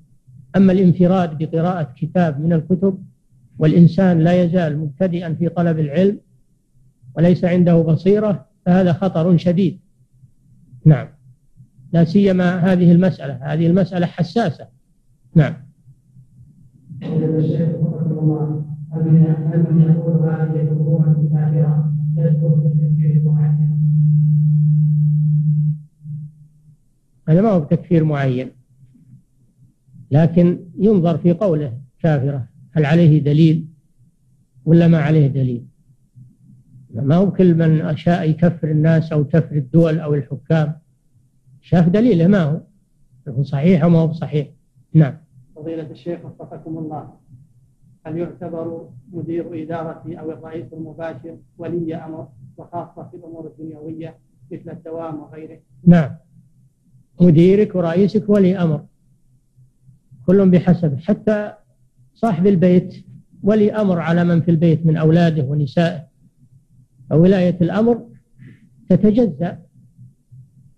[0.57, 3.05] أما الانفراد بقراءة كتاب من الكتب
[3.59, 6.21] والإنسان لا يزال مبتدئا في طلب العلم
[7.17, 9.82] وليس عنده بصيرة فهذا خطر شديد.
[10.85, 11.09] نعم.
[11.93, 13.35] لا سيما هذه المسألة.
[13.43, 14.69] هذه المسألة حساسة.
[15.35, 15.55] نعم؟
[27.29, 28.51] هذا ما هو بتكفير معين.
[30.11, 32.49] لكن ينظر في قوله كافرة.
[32.73, 33.69] هل عليه دليل
[34.65, 35.67] ولا ما عليه دليل؟
[36.95, 40.73] ما هو كل من أشاء يكفر الناس أو يكفر الدول أو الحكام؟
[41.61, 42.61] شاف دليله ما هو؟
[43.29, 44.49] هو صحيح أو ما هو صحيح؟
[44.95, 45.17] نعم.
[45.57, 47.11] فضيلة الشيخ وفقكم الله
[48.07, 54.19] هل يعتبر مدير إدارة أو الرئيس المباشر ولي أمر وخاصة في الأمور الدنيوية
[54.53, 56.11] مثل الدوام وغيره؟ نعم.
[57.21, 58.85] مديرك ورئيسك ولي أمر.
[60.27, 61.53] كل بحسبه حتى
[62.15, 63.05] صاحب البيت
[63.43, 66.12] ولي أمر على من في البيت من أولاده ونسائه.
[67.13, 68.03] وولاية الأمر
[68.89, 69.59] تتجزأ.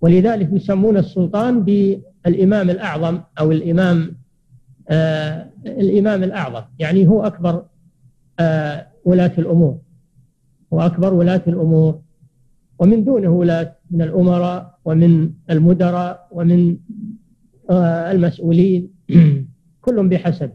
[0.01, 4.16] ولذلك يسمون السلطان بالإمام الأعظم أو الإمام
[4.89, 6.62] آه الإمام الأعظم.
[6.78, 7.64] يعني هو أكبر
[8.41, 9.78] آه ولاة الأمور.
[10.72, 12.01] هو أكبر ولاة الأمور.
[12.78, 16.76] ومن دونه ولاة من الأمراء ومن المدراء ومن
[17.70, 18.91] آه المسؤولين.
[19.85, 20.51] كل بحسب.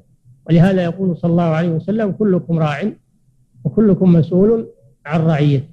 [0.50, 2.92] ولهذا يقول صلى الله عليه وسلم كلكم راع
[3.64, 4.68] وكلكم مسؤول.
[5.06, 5.68] عن رعيته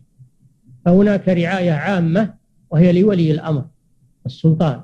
[0.85, 2.35] فهناك رعاية عامة
[2.71, 3.65] وهي لولي الأمر
[4.27, 4.81] السلطان.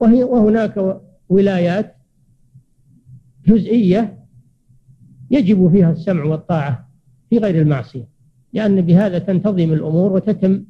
[0.00, 1.96] وهي وهناك ولايات
[3.46, 4.18] جزئية
[5.30, 6.88] يجب فيها السمع والطاعة
[7.30, 8.08] في غير المعصية
[8.52, 10.64] لأن بهذا تنتظم الأمور وتتم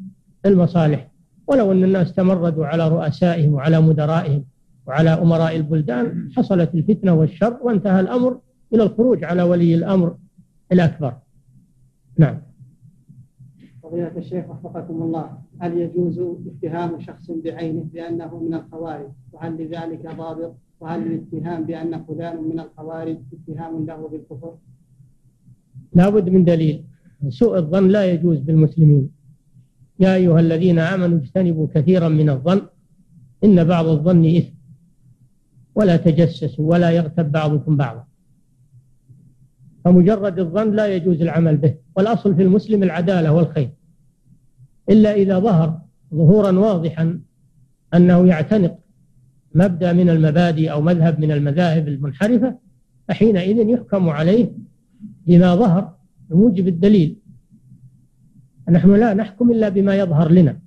[0.47, 1.11] المصالح.
[1.47, 4.45] ولو أن الناس تمردوا على رؤسائهم وعلى مدرائهم
[4.87, 8.41] وعلى أمراء البلدان حصلت الفتنة والشر وانتهى الأمر
[8.75, 10.17] إلى الخروج على ولي الأمر
[10.73, 11.15] الأكبر.
[12.19, 12.48] نعم.
[13.89, 20.55] فضيلة الشيخ وفقكم الله هل يجوز اتهام شخص بعينه بأنه من الخوارج؟ وهل لذلك ضابط؟
[20.81, 24.55] وهل الاتهام بأن فلان من الخوارج اتهام له بالكفر؟
[25.95, 26.85] لا بد من دليل.
[27.29, 29.11] سوء الظن لا يجوز بالمسلمين.
[30.01, 32.61] يا أيها الذين آمنوا اجتنبوا كثيرا من الظن
[33.45, 34.55] إن بعض الظن إثم.
[35.75, 38.05] ولا تجسسوا ولا يغتب بعضكم بعضا.
[39.85, 41.75] فمجرد الظن لا يجوز العمل به.
[41.97, 43.78] والأصل في المسلم العدالة والخير.
[44.91, 45.81] إلا إذا ظهر
[46.15, 47.21] ظهورا واضحا
[47.95, 48.79] أنه يعتنق
[49.55, 52.59] مبدأ من المبادئ أو مذهب من المذاهب المنحرفة
[53.09, 54.53] فحينئذ يحكم عليه
[55.27, 55.95] بما ظهر
[56.31, 57.17] بموجب الدليل.
[58.69, 60.59] نحن لا نحكم إلا بما يظهر لنا.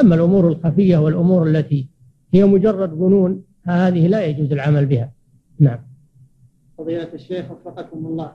[0.00, 1.88] أما الأمور الخفية والأمور التي
[2.34, 5.12] هي مجرد ظنون هذه لا يجوز العمل بها.
[5.58, 5.78] نعم.
[6.78, 8.32] فضيلة الشيخ وفقكم الله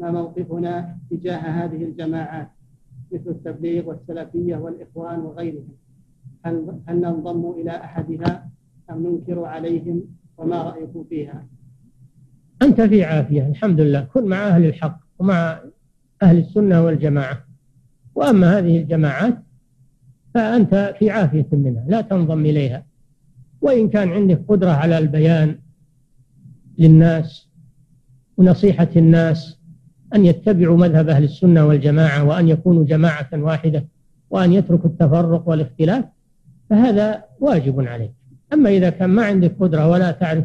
[0.00, 2.55] ما موقفنا تجاه هذه الجماعات؟
[3.12, 5.68] مثل التبليغ والسلفية والإخوان وغيرهم.
[6.44, 8.50] هل, هل ننضم إلى أحدها
[8.90, 10.02] أم ننكر عليهم
[10.38, 11.46] وما رأيكم فيها؟
[12.62, 14.00] أنت في عافية الحمد لله.
[14.00, 15.60] كن مع أهل الحق ومع
[16.22, 17.44] أهل السنة والجماعة.
[18.14, 19.42] وأما هذه الجماعات
[20.34, 22.86] فأنت في عافية منها لا تنضم إليها.
[23.60, 25.58] وإن كان عندك قدرة على البيان
[26.78, 27.48] للناس
[28.36, 29.55] ونصيحة الناس
[30.16, 33.84] أن يتبعوا مذهب أهل السنة والجماعة وأن يكونوا جماعة واحدة
[34.30, 36.04] وأن يتركوا التفرق والاختلاف
[36.70, 38.12] فهذا واجب عليك.
[38.52, 40.44] أما إذا كان ما عندك قدرة ولا تعرف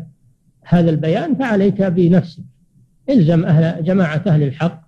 [0.66, 2.44] هذا البيان فعليك بنفسك.
[3.10, 4.82] إلزم أهل جماعة أهل الحق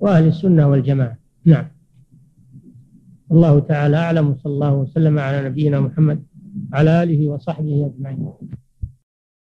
[0.00, 1.16] وأهل السنة والجماعة.
[1.44, 1.66] نعم.
[3.32, 6.22] الله تعالى أعلم وصلى الله وسلم على نبينا محمد
[6.72, 8.28] على آله وصحبه أجمعين.